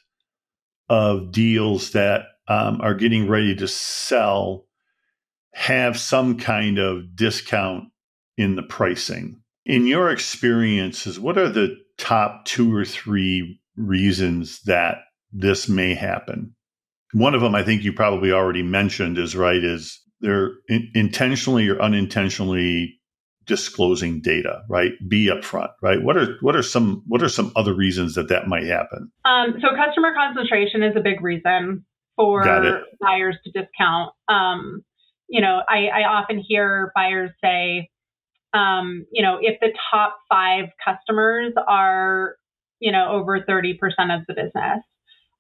of 0.91 1.31
deals 1.31 1.93
that 1.93 2.23
um, 2.49 2.81
are 2.83 2.95
getting 2.95 3.29
ready 3.29 3.55
to 3.55 3.69
sell 3.69 4.67
have 5.55 5.99
some 5.99 6.37
kind 6.37 6.79
of 6.79 7.15
discount 7.15 7.85
in 8.37 8.57
the 8.57 8.63
pricing. 8.63 9.41
In 9.65 9.87
your 9.87 10.11
experiences, 10.11 11.19
what 11.19 11.39
are 11.39 11.49
the 11.49 11.77
top 11.97 12.45
two 12.45 12.75
or 12.75 12.85
three 12.85 13.61
reasons 13.77 14.63
that 14.63 14.99
this 15.33 15.69
may 15.69 15.95
happen? 15.95 16.55
One 17.13 17.35
of 17.35 17.41
them, 17.41 17.55
I 17.55 17.63
think 17.63 17.83
you 17.83 17.93
probably 17.93 18.33
already 18.33 18.63
mentioned, 18.63 19.17
is 19.17 19.37
right, 19.37 19.63
is 19.63 20.01
they're 20.21 20.53
in- 20.69 20.91
intentionally 20.95 21.69
or 21.69 21.81
unintentionally 21.81 23.00
disclosing 23.47 24.21
data, 24.21 24.63
right? 24.69 24.93
Be 25.09 25.27
upfront, 25.27 25.71
right? 25.83 26.03
What 26.03 26.17
are 26.17 26.37
what 26.41 26.57
are 26.57 26.63
some 26.63 27.03
what 27.07 27.23
are 27.23 27.29
some 27.29 27.53
other 27.57 27.75
reasons 27.75 28.15
that 28.15 28.29
that 28.29 28.47
might 28.47 28.65
happen? 28.65 29.11
Um, 29.25 29.55
so 29.61 29.69
customer 29.77 30.15
concentration 30.15 30.83
is 30.83 30.95
a 30.97 31.01
big 31.01 31.23
reason 31.23 31.85
for 32.17 32.43
buyers 33.01 33.37
to 33.45 33.51
discount. 33.51 34.13
Um, 34.29 34.83
you 35.29 35.41
know, 35.41 35.61
I, 35.69 35.87
I, 35.87 36.05
often 36.09 36.43
hear 36.47 36.91
buyers 36.95 37.31
say, 37.43 37.89
um, 38.53 39.07
you 39.13 39.23
know, 39.23 39.39
if 39.41 39.61
the 39.61 39.69
top 39.91 40.19
five 40.29 40.65
customers 40.85 41.53
are, 41.69 42.35
you 42.81 42.91
know, 42.91 43.13
over 43.13 43.41
30% 43.41 43.75
of 44.13 44.27
the 44.27 44.35
business, 44.35 44.83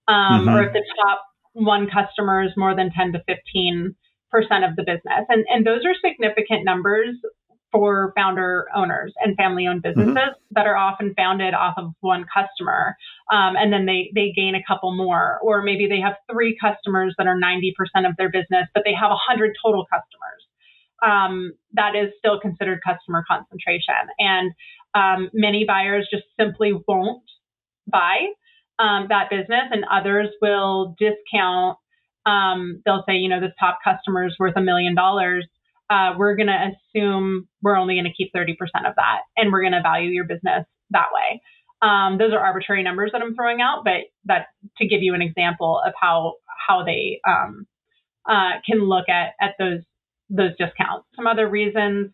um, 0.06 0.46
mm-hmm. 0.46 0.48
or 0.48 0.62
if 0.62 0.72
the 0.72 0.84
top 1.04 1.22
one 1.54 1.88
customer 1.92 2.44
is 2.44 2.52
more 2.56 2.76
than 2.76 2.90
10 2.96 3.12
to 3.12 3.18
15 3.26 3.96
percent 4.30 4.64
of 4.64 4.76
the 4.76 4.82
business. 4.82 5.26
And, 5.28 5.44
and 5.52 5.66
those 5.66 5.80
are 5.84 5.94
significant 6.08 6.64
numbers 6.64 7.16
for 7.72 8.12
founder 8.16 8.66
owners 8.74 9.12
and 9.22 9.36
family 9.36 9.66
owned 9.66 9.82
mm-hmm. 9.82 10.00
businesses 10.00 10.16
mm-hmm. 10.16 10.52
that 10.54 10.66
are 10.66 10.76
often 10.76 11.14
founded 11.14 11.54
off 11.54 11.74
of 11.76 11.92
one 12.00 12.24
customer. 12.32 12.96
Um, 13.32 13.56
and 13.56 13.72
then 13.72 13.86
they, 13.86 14.10
they 14.14 14.32
gain 14.34 14.54
a 14.54 14.62
couple 14.66 14.94
more, 14.96 15.38
or 15.42 15.62
maybe 15.62 15.86
they 15.86 16.00
have 16.00 16.14
three 16.30 16.56
customers 16.60 17.14
that 17.18 17.26
are 17.26 17.38
90% 17.38 17.72
of 18.08 18.16
their 18.16 18.30
business, 18.30 18.66
but 18.74 18.82
they 18.84 18.94
have 18.94 19.10
100 19.10 19.54
total 19.64 19.86
customers. 19.86 20.44
Um, 21.02 21.52
that 21.72 21.94
is 21.96 22.12
still 22.18 22.38
considered 22.40 22.80
customer 22.86 23.24
concentration. 23.26 23.94
And 24.18 24.52
um, 24.94 25.30
many 25.32 25.64
buyers 25.64 26.08
just 26.10 26.24
simply 26.38 26.72
won't 26.86 27.22
buy 27.86 28.26
um, 28.78 29.06
that 29.08 29.30
business, 29.30 29.70
and 29.70 29.84
others 29.90 30.28
will 30.42 30.94
discount. 30.98 31.78
Um, 32.26 32.82
they'll 32.84 33.04
say, 33.08 33.14
you 33.14 33.28
know, 33.28 33.40
this 33.40 33.52
top 33.58 33.78
customer 33.82 34.26
is 34.26 34.36
worth 34.38 34.54
a 34.56 34.60
million 34.60 34.94
dollars 34.94 35.46
uh, 35.90 36.14
we're 36.16 36.36
going 36.36 36.46
to 36.46 36.70
assume 36.94 37.48
we're 37.62 37.76
only 37.76 37.94
going 37.94 38.04
to 38.04 38.12
keep 38.12 38.32
30% 38.34 38.52
of 38.88 38.94
that 38.96 39.18
and 39.36 39.52
we're 39.52 39.60
going 39.60 39.72
to 39.72 39.82
value 39.82 40.10
your 40.10 40.24
business 40.24 40.64
that 40.90 41.06
way. 41.12 41.42
Um, 41.82 42.18
those 42.18 42.32
are 42.32 42.38
arbitrary 42.38 42.82
numbers 42.82 43.10
that 43.12 43.22
I'm 43.22 43.34
throwing 43.34 43.60
out, 43.60 43.82
but 43.84 44.08
that 44.26 44.46
to 44.78 44.86
give 44.86 45.02
you 45.02 45.14
an 45.14 45.22
example 45.22 45.80
of 45.84 45.92
how 46.00 46.34
how 46.68 46.84
they 46.84 47.20
um, 47.26 47.66
uh, 48.28 48.60
can 48.66 48.80
look 48.80 49.08
at 49.08 49.32
at 49.40 49.54
those 49.58 49.80
those 50.28 50.50
discounts. 50.58 51.06
Some 51.16 51.26
other 51.26 51.48
reasons 51.48 52.12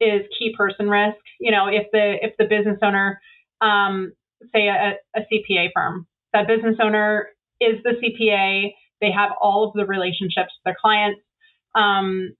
is 0.00 0.22
key 0.38 0.54
person 0.56 0.88
risk. 0.88 1.16
You 1.40 1.52
know, 1.52 1.68
if 1.68 1.86
the 1.92 2.16
if 2.20 2.36
the 2.38 2.44
business 2.44 2.78
owner, 2.82 3.20
um, 3.60 4.12
say 4.52 4.66
a, 4.66 4.94
a 5.16 5.20
CPA 5.20 5.68
firm, 5.72 6.06
that 6.32 6.48
business 6.48 6.76
owner 6.82 7.28
is 7.60 7.78
the 7.84 7.90
CPA, 7.90 8.72
they 9.00 9.10
have 9.12 9.30
all 9.40 9.66
of 9.68 9.74
the 9.74 9.86
relationships 9.86 10.52
with 10.58 10.64
their 10.64 10.76
clients. 10.80 11.20
Um, 11.74 12.34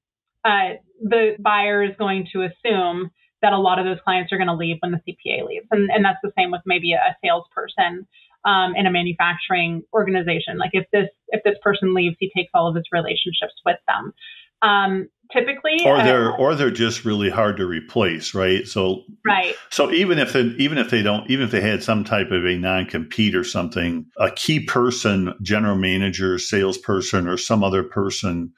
uh, 0.48 0.74
the 1.02 1.36
buyer 1.38 1.82
is 1.82 1.92
going 1.98 2.26
to 2.32 2.42
assume 2.42 3.10
that 3.42 3.52
a 3.52 3.58
lot 3.58 3.78
of 3.78 3.84
those 3.84 3.98
clients 4.02 4.32
are 4.32 4.36
going 4.36 4.48
to 4.48 4.54
leave 4.54 4.76
when 4.80 4.92
the 4.92 4.98
CPA 4.98 5.46
leaves. 5.46 5.66
And, 5.70 5.90
and 5.90 6.04
that's 6.04 6.18
the 6.22 6.32
same 6.36 6.50
with 6.50 6.62
maybe 6.66 6.92
a, 6.92 7.16
salesperson 7.24 8.06
um, 8.44 8.74
in 8.74 8.86
a 8.86 8.90
manufacturing 8.90 9.82
organization. 9.92 10.58
Like 10.58 10.70
if 10.72 10.86
this 10.92 11.08
if 11.28 11.42
this 11.44 11.56
person 11.62 11.94
leaves, 11.94 12.16
he 12.18 12.30
takes 12.34 12.50
all 12.54 12.68
of 12.68 12.74
his 12.74 12.84
relationships 12.92 13.54
with 13.64 13.76
them. 13.86 14.12
Um, 14.60 15.08
typically, 15.30 15.84
or 15.84 15.98
they're 15.98 16.32
uh, 16.32 16.36
or 16.36 16.54
they're 16.56 16.70
just 16.70 17.04
really 17.04 17.30
hard 17.30 17.58
to 17.58 17.66
replace, 17.66 18.34
right? 18.34 18.66
So 18.66 19.02
right. 19.24 19.54
So 19.70 19.92
even 19.92 20.18
if 20.18 20.32
they, 20.32 20.40
even 20.58 20.78
if 20.78 20.90
they 20.90 21.02
don't, 21.02 21.30
even 21.30 21.44
if 21.44 21.52
they 21.52 21.60
had 21.60 21.82
some 21.82 22.02
type 22.02 22.32
of 22.32 22.44
a 22.44 22.56
non 22.56 22.86
compete 22.86 23.36
or 23.36 23.44
something, 23.44 24.06
a 24.18 24.32
key 24.32 24.60
person, 24.60 25.34
general 25.42 25.76
manager, 25.76 26.38
salesperson, 26.38 27.28
or 27.28 27.36
some 27.36 27.62
other 27.62 27.84
person 27.84 28.52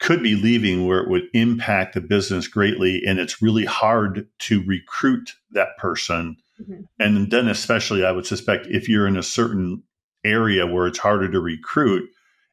could 0.00 0.22
be 0.22 0.34
leaving 0.34 0.86
where 0.86 1.00
it 1.00 1.08
would 1.08 1.24
impact 1.32 1.94
the 1.94 2.00
business 2.00 2.48
greatly 2.48 3.02
and 3.06 3.18
it's 3.18 3.42
really 3.42 3.64
hard 3.64 4.26
to 4.38 4.62
recruit 4.64 5.32
that 5.52 5.76
person 5.78 6.36
mm-hmm. 6.60 6.82
and 6.98 7.30
then 7.30 7.48
especially 7.48 8.04
i 8.04 8.10
would 8.10 8.26
suspect 8.26 8.66
if 8.66 8.88
you're 8.88 9.06
in 9.06 9.16
a 9.16 9.22
certain 9.22 9.82
area 10.24 10.66
where 10.66 10.86
it's 10.86 10.98
harder 10.98 11.30
to 11.30 11.40
recruit 11.40 12.08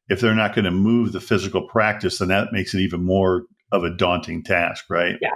if 0.10 0.20
they're 0.20 0.36
not 0.36 0.54
going 0.54 0.66
to 0.66 0.72
move 0.72 1.12
the 1.12 1.22
physical 1.22 1.68
practice 1.68 2.20
then 2.20 2.28
that 2.28 2.52
makes 2.52 2.74
it 2.74 2.80
even 2.80 3.04
more 3.04 3.44
of 3.72 3.84
a 3.84 3.90
daunting 3.90 4.44
task, 4.44 4.86
right? 4.90 5.16
Yeah. 5.22 5.30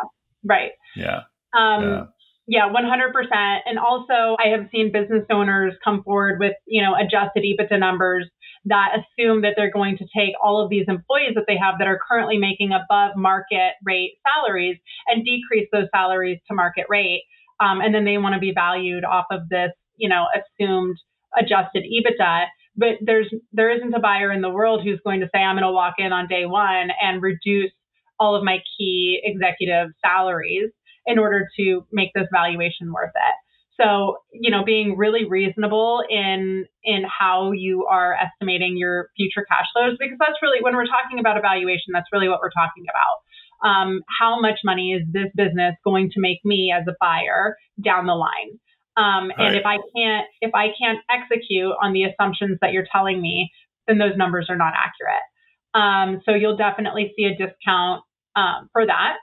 Right. 0.44 0.72
Yeah. 0.96 1.22
Um, 1.58 1.84
yeah. 1.84 2.04
Yeah, 2.48 2.70
100%. 2.70 3.58
And 3.66 3.80
also, 3.80 4.38
I 4.38 4.50
have 4.50 4.68
seen 4.72 4.92
business 4.92 5.26
owners 5.32 5.74
come 5.84 6.04
forward 6.04 6.40
with, 6.40 6.54
you 6.68 6.84
know, 6.84 6.94
adjusted 6.94 7.44
EBITDA 7.44 7.80
numbers 7.80 8.30
that 8.66 8.90
assume 8.98 9.42
that 9.42 9.54
they're 9.56 9.72
going 9.72 9.98
to 9.98 10.06
take 10.16 10.34
all 10.44 10.64
of 10.64 10.70
these 10.70 10.86
employees 10.88 11.34
that 11.36 11.46
they 11.48 11.58
have 11.58 11.76
that 11.80 11.88
are 11.88 12.00
currently 12.08 12.38
making 12.38 12.72
above 12.72 13.16
market 13.16 13.74
rate 13.84 14.14
salaries 14.26 14.78
and 15.08 15.24
decrease 15.24 15.68
those 15.72 15.88
salaries 15.96 16.40
to 16.48 16.56
market 16.56 16.86
rate. 16.90 17.24
Um, 17.60 17.80
and 17.80 17.94
then 17.94 18.06
they 18.06 18.18
want 18.18 18.34
to 18.34 18.40
be 18.40 18.54
valued 18.54 19.06
off 19.06 19.26
of 19.32 19.48
this, 19.50 19.72
you 19.98 20.10
know, 20.10 20.26
assumed 20.36 20.98
adjusted 21.38 21.84
EBITDA. 21.84 22.46
But 22.76 22.96
there's 23.02 23.34
there 23.54 23.70
isn't 23.70 23.94
a 23.94 24.00
buyer 24.00 24.32
in 24.32 24.42
the 24.42 24.50
world 24.50 24.82
who's 24.84 25.00
going 25.06 25.22
to 25.22 25.30
say, 25.34 25.40
I'm 25.40 25.56
going 25.56 25.64
to 25.64 25.72
walk 25.72 25.96
in 25.98 26.12
on 26.12 26.28
day 26.28 26.46
one 26.46 26.90
and 27.02 27.22
reduce 27.22 27.72
all 28.20 28.36
of 28.36 28.44
my 28.44 28.58
key 28.78 29.22
executive 29.24 29.90
salaries 30.04 30.72
in 31.06 31.20
order 31.20 31.48
to 31.58 31.86
make 31.92 32.12
this 32.16 32.28
valuation 32.34 32.92
worth 32.92 33.12
it. 33.16 33.36
So, 33.80 34.18
you 34.32 34.52
know, 34.52 34.64
being 34.64 34.98
really 34.98 35.26
reasonable 35.26 36.04
in 36.10 36.66
in 36.84 37.04
how 37.04 37.52
you 37.52 37.86
are 37.90 38.16
estimating 38.16 38.78
your 38.78 39.10
future 39.18 39.46
cash 39.50 39.66
flows, 39.74 39.98
because 40.00 40.18
that's 40.20 40.40
really 40.42 40.62
when 40.62 40.76
we're 40.76 40.86
talking 40.86 41.20
about 41.20 41.38
evaluation, 41.38 41.92
that's 41.94 42.08
really 42.14 42.30
what 42.30 42.40
we're 42.42 42.56
talking 42.56 42.86
about. 42.90 43.68
Um, 43.68 44.02
how 44.20 44.40
much 44.40 44.60
money 44.64 44.94
is 44.94 45.04
this 45.12 45.28
business 45.36 45.76
going 45.84 46.10
to 46.12 46.22
make 46.22 46.40
me 46.46 46.74
as 46.76 46.86
a 46.88 46.96
buyer 47.00 47.58
down 47.84 48.06
the 48.06 48.14
line? 48.14 48.60
Um, 48.98 49.32
and 49.38 49.54
right. 49.54 49.56
if 49.56 49.66
I 49.66 49.78
can't 49.96 50.28
if 50.40 50.56
I 50.56 50.68
can't 50.80 51.00
execute 51.10 51.74
on 51.82 51.92
the 51.92 52.04
assumptions 52.04 52.58
that 52.62 52.72
you're 52.72 52.88
telling 52.90 53.22
me, 53.22 53.52
then 53.88 53.98
those 53.98 54.16
numbers 54.16 54.48
are 54.50 54.58
not 54.58 54.74
accurate. 54.74 55.26
Um, 55.74 56.22
so 56.26 56.34
you'll 56.34 56.56
definitely 56.56 57.14
see 57.18 57.26
a 57.26 57.32
discount 57.32 58.04
um, 58.38 58.70
for 58.72 58.86
that. 58.86 59.18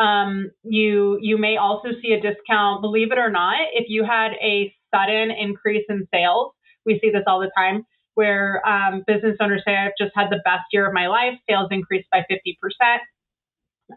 Um, 0.00 0.50
you 0.64 1.18
you 1.22 1.38
may 1.38 1.58
also 1.58 1.90
see 2.02 2.12
a 2.12 2.20
discount, 2.20 2.82
believe 2.82 3.12
it 3.12 3.18
or 3.18 3.30
not, 3.30 3.56
if 3.74 3.86
you 3.88 4.04
had 4.04 4.32
a 4.42 4.74
sudden 4.94 5.30
increase 5.30 5.84
in 5.88 6.08
sales. 6.14 6.52
We 6.86 6.98
see 7.00 7.10
this 7.10 7.24
all 7.26 7.40
the 7.40 7.50
time 7.56 7.84
where 8.14 8.66
um, 8.68 9.04
business 9.06 9.36
owners 9.40 9.62
say, 9.66 9.76
I've 9.76 9.92
just 9.98 10.12
had 10.16 10.30
the 10.30 10.40
best 10.44 10.64
year 10.72 10.88
of 10.88 10.94
my 10.94 11.08
life. 11.08 11.34
Sales 11.48 11.68
increased 11.70 12.08
by 12.12 12.24
50% 12.30 12.98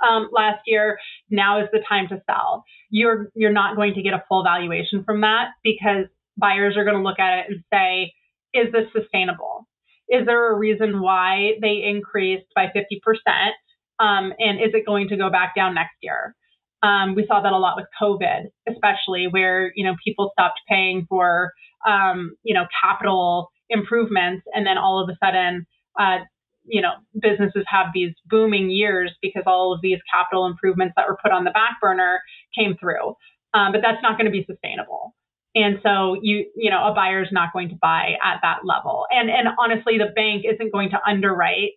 um, 0.07 0.29
last 0.33 0.61
year. 0.65 0.97
Now 1.29 1.61
is 1.61 1.69
the 1.71 1.81
time 1.87 2.07
to 2.09 2.21
sell. 2.29 2.63
You're 2.89 3.29
you're 3.35 3.51
not 3.53 3.75
going 3.75 3.93
to 3.95 4.01
get 4.01 4.13
a 4.13 4.23
full 4.27 4.43
valuation 4.43 5.03
from 5.03 5.21
that 5.21 5.49
because 5.63 6.05
buyers 6.37 6.77
are 6.77 6.83
going 6.83 6.97
to 6.97 7.03
look 7.03 7.19
at 7.19 7.39
it 7.39 7.45
and 7.49 7.63
say, 7.73 8.13
is 8.53 8.71
this 8.71 8.87
sustainable? 8.95 9.67
Is 10.09 10.25
there 10.25 10.53
a 10.53 10.57
reason 10.57 11.01
why 11.01 11.53
they 11.61 11.83
increased 11.85 12.47
by 12.55 12.67
50%? 12.67 13.51
Um, 13.99 14.33
and 14.39 14.59
is 14.59 14.71
it 14.73 14.85
going 14.85 15.07
to 15.09 15.17
go 15.17 15.29
back 15.29 15.55
down 15.55 15.75
next 15.75 15.95
year? 16.01 16.35
Um, 16.81 17.15
we 17.15 17.25
saw 17.25 17.41
that 17.41 17.53
a 17.53 17.57
lot 17.57 17.77
with 17.77 17.85
COVID, 18.01 18.49
especially 18.67 19.27
where 19.29 19.71
you 19.75 19.85
know 19.85 19.95
people 20.03 20.31
stopped 20.33 20.59
paying 20.67 21.05
for 21.07 21.51
um, 21.87 22.35
you 22.43 22.53
know 22.53 22.65
capital 22.81 23.51
improvements, 23.69 24.45
and 24.53 24.67
then 24.67 24.77
all 24.77 25.01
of 25.01 25.09
a 25.09 25.17
sudden, 25.23 25.65
uh, 25.99 26.19
you 26.65 26.81
know, 26.81 26.91
businesses 27.19 27.63
have 27.67 27.87
these 27.93 28.13
booming 28.25 28.69
years 28.69 29.11
because 29.21 29.43
all 29.45 29.73
of 29.73 29.79
these 29.81 29.99
capital 30.11 30.45
improvements 30.45 30.93
that 30.97 31.07
were 31.07 31.17
put 31.21 31.31
on 31.31 31.45
the 31.45 31.51
back 31.51 31.77
burner 31.81 32.19
came 32.57 32.75
through. 32.77 33.15
Um, 33.53 33.71
but 33.71 33.81
that's 33.81 34.01
not 34.01 34.17
going 34.17 34.25
to 34.25 34.31
be 34.31 34.45
sustainable. 34.49 35.15
And 35.55 35.79
so 35.83 36.17
you 36.21 36.45
you 36.55 36.69
know 36.69 36.87
a 36.87 36.93
buyer 36.93 37.21
is 37.21 37.29
not 37.31 37.53
going 37.53 37.69
to 37.69 37.75
buy 37.75 38.13
at 38.23 38.39
that 38.41 38.65
level. 38.65 39.05
And 39.11 39.29
and 39.29 39.49
honestly, 39.59 39.97
the 39.97 40.11
bank 40.13 40.43
isn't 40.51 40.71
going 40.71 40.89
to 40.89 40.99
underwrite 41.07 41.73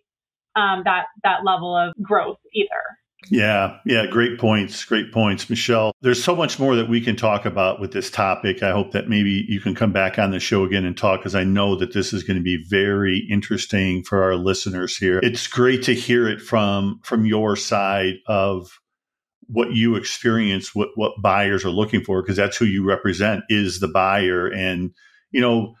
um, 0.57 0.81
that 0.85 1.05
that 1.23 1.45
level 1.45 1.75
of 1.75 1.93
growth 2.01 2.39
either. 2.53 2.97
Yeah, 3.29 3.79
yeah, 3.85 4.05
great 4.05 4.39
points. 4.39 4.85
Great 4.85 5.11
points, 5.11 5.49
Michelle. 5.49 5.91
There's 6.01 6.23
so 6.23 6.35
much 6.35 6.59
more 6.59 6.75
that 6.75 6.87
we 6.87 7.01
can 7.01 7.15
talk 7.15 7.45
about 7.45 7.79
with 7.79 7.91
this 7.91 8.09
topic. 8.09 8.63
I 8.63 8.71
hope 8.71 8.91
that 8.91 9.09
maybe 9.09 9.45
you 9.47 9.59
can 9.59 9.75
come 9.75 9.91
back 9.91 10.17
on 10.17 10.31
the 10.31 10.39
show 10.39 10.63
again 10.63 10.85
and 10.85 10.97
talk 10.97 11.19
because 11.19 11.35
I 11.35 11.43
know 11.43 11.75
that 11.75 11.93
this 11.93 12.13
is 12.13 12.23
going 12.23 12.37
to 12.37 12.43
be 12.43 12.63
very 12.69 13.27
interesting 13.29 14.03
for 14.03 14.23
our 14.23 14.35
listeners 14.35 14.95
here. 14.95 15.19
It's 15.23 15.47
great 15.47 15.83
to 15.83 15.93
hear 15.93 16.27
it 16.27 16.41
from 16.41 16.99
from 17.03 17.25
your 17.25 17.55
side 17.55 18.15
of 18.27 18.69
what 19.47 19.71
you 19.71 19.95
experience, 19.95 20.75
what 20.75 20.89
what 20.95 21.13
buyers 21.21 21.65
are 21.65 21.69
looking 21.69 22.03
for, 22.03 22.21
because 22.21 22.37
that's 22.37 22.57
who 22.57 22.65
you 22.65 22.87
represent 22.87 23.43
is 23.49 23.79
the 23.79 23.87
buyer. 23.87 24.47
And 24.47 24.91
you 25.31 25.41
know, 25.41 25.75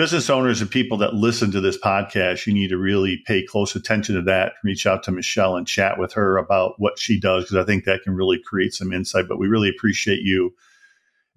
business 0.00 0.30
owners 0.30 0.62
and 0.62 0.70
people 0.70 0.96
that 0.96 1.12
listen 1.12 1.50
to 1.50 1.60
this 1.60 1.76
podcast, 1.76 2.46
you 2.46 2.54
need 2.54 2.68
to 2.68 2.78
really 2.78 3.22
pay 3.26 3.44
close 3.44 3.76
attention 3.76 4.14
to 4.14 4.22
that. 4.22 4.54
Reach 4.64 4.86
out 4.86 5.02
to 5.02 5.12
Michelle 5.12 5.56
and 5.56 5.66
chat 5.66 5.98
with 5.98 6.14
her 6.14 6.38
about 6.38 6.72
what 6.78 6.98
she 6.98 7.20
does 7.20 7.44
because 7.44 7.56
I 7.58 7.66
think 7.66 7.84
that 7.84 8.00
can 8.02 8.14
really 8.14 8.40
create 8.42 8.72
some 8.72 8.94
insight. 8.94 9.28
But 9.28 9.38
we 9.38 9.46
really 9.46 9.68
appreciate 9.68 10.20
you 10.22 10.54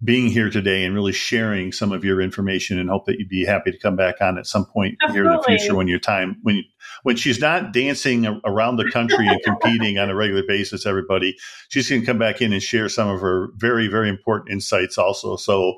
being 0.01 0.27
here 0.27 0.49
today 0.49 0.85
and 0.85 0.95
really 0.95 1.11
sharing 1.11 1.73
some 1.73 1.91
of 1.91 2.05
your 2.05 2.21
information 2.21 2.79
and 2.79 2.89
hope 2.89 3.05
that 3.07 3.19
you'd 3.19 3.27
be 3.27 3.43
happy 3.43 3.69
to 3.69 3.77
come 3.77 3.97
back 3.97 4.21
on 4.21 4.37
at 4.37 4.47
some 4.47 4.65
point 4.65 4.95
Absolutely. 5.03 5.29
here 5.29 5.29
in 5.29 5.37
the 5.37 5.43
future 5.43 5.75
when 5.75 5.89
your 5.89 5.99
time 5.99 6.37
when 6.43 6.63
when 7.03 7.17
she's 7.17 7.41
not 7.41 7.73
dancing 7.73 8.39
around 8.45 8.77
the 8.77 8.89
country 8.91 9.27
and 9.27 9.43
competing 9.43 9.97
on 9.97 10.09
a 10.09 10.15
regular 10.15 10.43
basis 10.47 10.85
everybody 10.85 11.35
she's 11.67 11.89
going 11.89 12.01
to 12.01 12.07
come 12.07 12.17
back 12.17 12.41
in 12.41 12.53
and 12.53 12.63
share 12.63 12.87
some 12.87 13.09
of 13.09 13.19
her 13.19 13.49
very 13.55 13.87
very 13.87 14.09
important 14.09 14.51
insights 14.51 14.97
also 14.97 15.35
so 15.35 15.77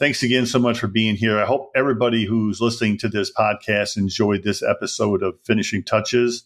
Thanks 0.00 0.22
again 0.22 0.46
so 0.46 0.58
much 0.58 0.80
for 0.80 0.86
being 0.86 1.14
here. 1.14 1.38
I 1.38 1.44
hope 1.44 1.72
everybody 1.76 2.24
who's 2.24 2.58
listening 2.58 2.96
to 3.00 3.08
this 3.10 3.30
podcast 3.30 3.98
enjoyed 3.98 4.42
this 4.42 4.62
episode 4.62 5.22
of 5.22 5.34
Finishing 5.44 5.82
Touches. 5.82 6.44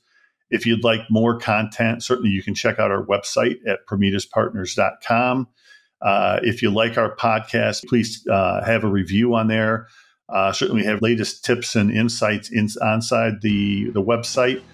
If 0.51 0.67
you'd 0.67 0.83
like 0.83 1.03
more 1.09 1.39
content, 1.39 2.03
certainly 2.03 2.31
you 2.31 2.43
can 2.43 2.57
check 2.57 2.81
out 2.81 2.91
our 2.91 3.05
website 3.05 3.59
at 3.65 3.87
prometispartners.com. 3.87 5.47
Uh, 6.03 6.41
if 6.43 6.63
you 6.63 6.71
like 6.71 6.99
our 6.99 7.15
podcast, 7.15 7.87
please 7.87 8.27
uh, 8.27 8.65
have 8.65 8.83
a 8.83 8.89
review 8.89 9.37
on 9.37 9.47
there. 9.47 9.87
Uh, 10.29 10.51
certainly, 10.53 10.83
we 10.83 10.89
have 10.89 11.01
latest 11.01 11.45
tips 11.45 11.77
and 11.77 11.93
insights 11.93 12.51
in, 12.51 12.69
inside 12.83 13.35
the, 13.41 13.89
the 13.91 14.03
website. 14.03 14.65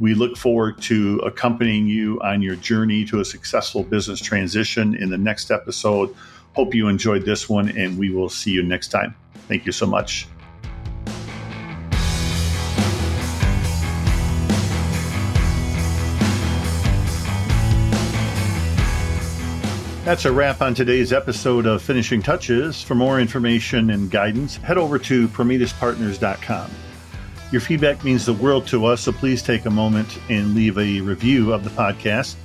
We 0.00 0.14
look 0.14 0.36
forward 0.36 0.82
to 0.82 1.20
accompanying 1.20 1.86
you 1.86 2.20
on 2.22 2.42
your 2.42 2.56
journey 2.56 3.04
to 3.04 3.20
a 3.20 3.24
successful 3.24 3.84
business 3.84 4.20
transition 4.20 4.96
in 4.96 5.10
the 5.10 5.16
next 5.16 5.52
episode. 5.52 6.12
Hope 6.56 6.74
you 6.74 6.88
enjoyed 6.88 7.26
this 7.26 7.50
one, 7.50 7.68
and 7.76 7.98
we 7.98 8.08
will 8.08 8.30
see 8.30 8.50
you 8.50 8.62
next 8.62 8.88
time. 8.88 9.14
Thank 9.46 9.66
you 9.66 9.72
so 9.72 9.84
much. 9.84 10.26
That's 20.06 20.24
a 20.24 20.32
wrap 20.32 20.62
on 20.62 20.72
today's 20.72 21.12
episode 21.12 21.66
of 21.66 21.82
Finishing 21.82 22.22
Touches. 22.22 22.80
For 22.80 22.94
more 22.94 23.20
information 23.20 23.90
and 23.90 24.10
guidance, 24.10 24.56
head 24.56 24.78
over 24.78 24.98
to 25.00 25.28
PrometisPartners.com. 25.28 26.70
Your 27.52 27.60
feedback 27.60 28.02
means 28.02 28.24
the 28.24 28.32
world 28.32 28.66
to 28.68 28.86
us, 28.86 29.02
so 29.02 29.12
please 29.12 29.42
take 29.42 29.66
a 29.66 29.70
moment 29.70 30.18
and 30.30 30.54
leave 30.54 30.78
a 30.78 31.02
review 31.02 31.52
of 31.52 31.64
the 31.64 31.70
podcast. 31.70 32.36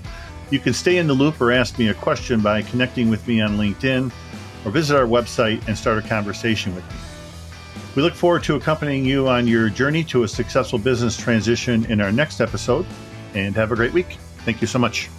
You 0.52 0.60
can 0.60 0.74
stay 0.74 0.98
in 0.98 1.08
the 1.08 1.14
loop 1.14 1.40
or 1.40 1.52
ask 1.52 1.80
me 1.80 1.88
a 1.88 1.94
question 1.94 2.42
by 2.42 2.62
connecting 2.62 3.10
with 3.10 3.26
me 3.26 3.40
on 3.40 3.58
LinkedIn 3.58 4.12
or 4.66 4.72
visit 4.72 4.98
our 4.98 5.06
website 5.06 5.66
and 5.68 5.78
start 5.78 6.04
a 6.04 6.08
conversation 6.08 6.76
with 6.76 6.84
me. 6.90 6.98
We 7.96 8.02
look 8.02 8.14
forward 8.14 8.44
to 8.44 8.56
accompanying 8.56 9.06
you 9.06 9.30
on 9.30 9.48
your 9.48 9.70
journey 9.70 10.04
to 10.06 10.24
a 10.24 10.28
successful 10.28 10.78
business 10.78 11.16
transition 11.18 11.86
in 11.86 12.02
our 12.02 12.12
next 12.12 12.42
episode, 12.42 12.86
and 13.34 13.56
have 13.56 13.72
a 13.72 13.76
great 13.76 13.94
week. 13.94 14.18
Thank 14.46 14.60
you 14.60 14.68
so 14.68 14.78
much. 14.78 15.10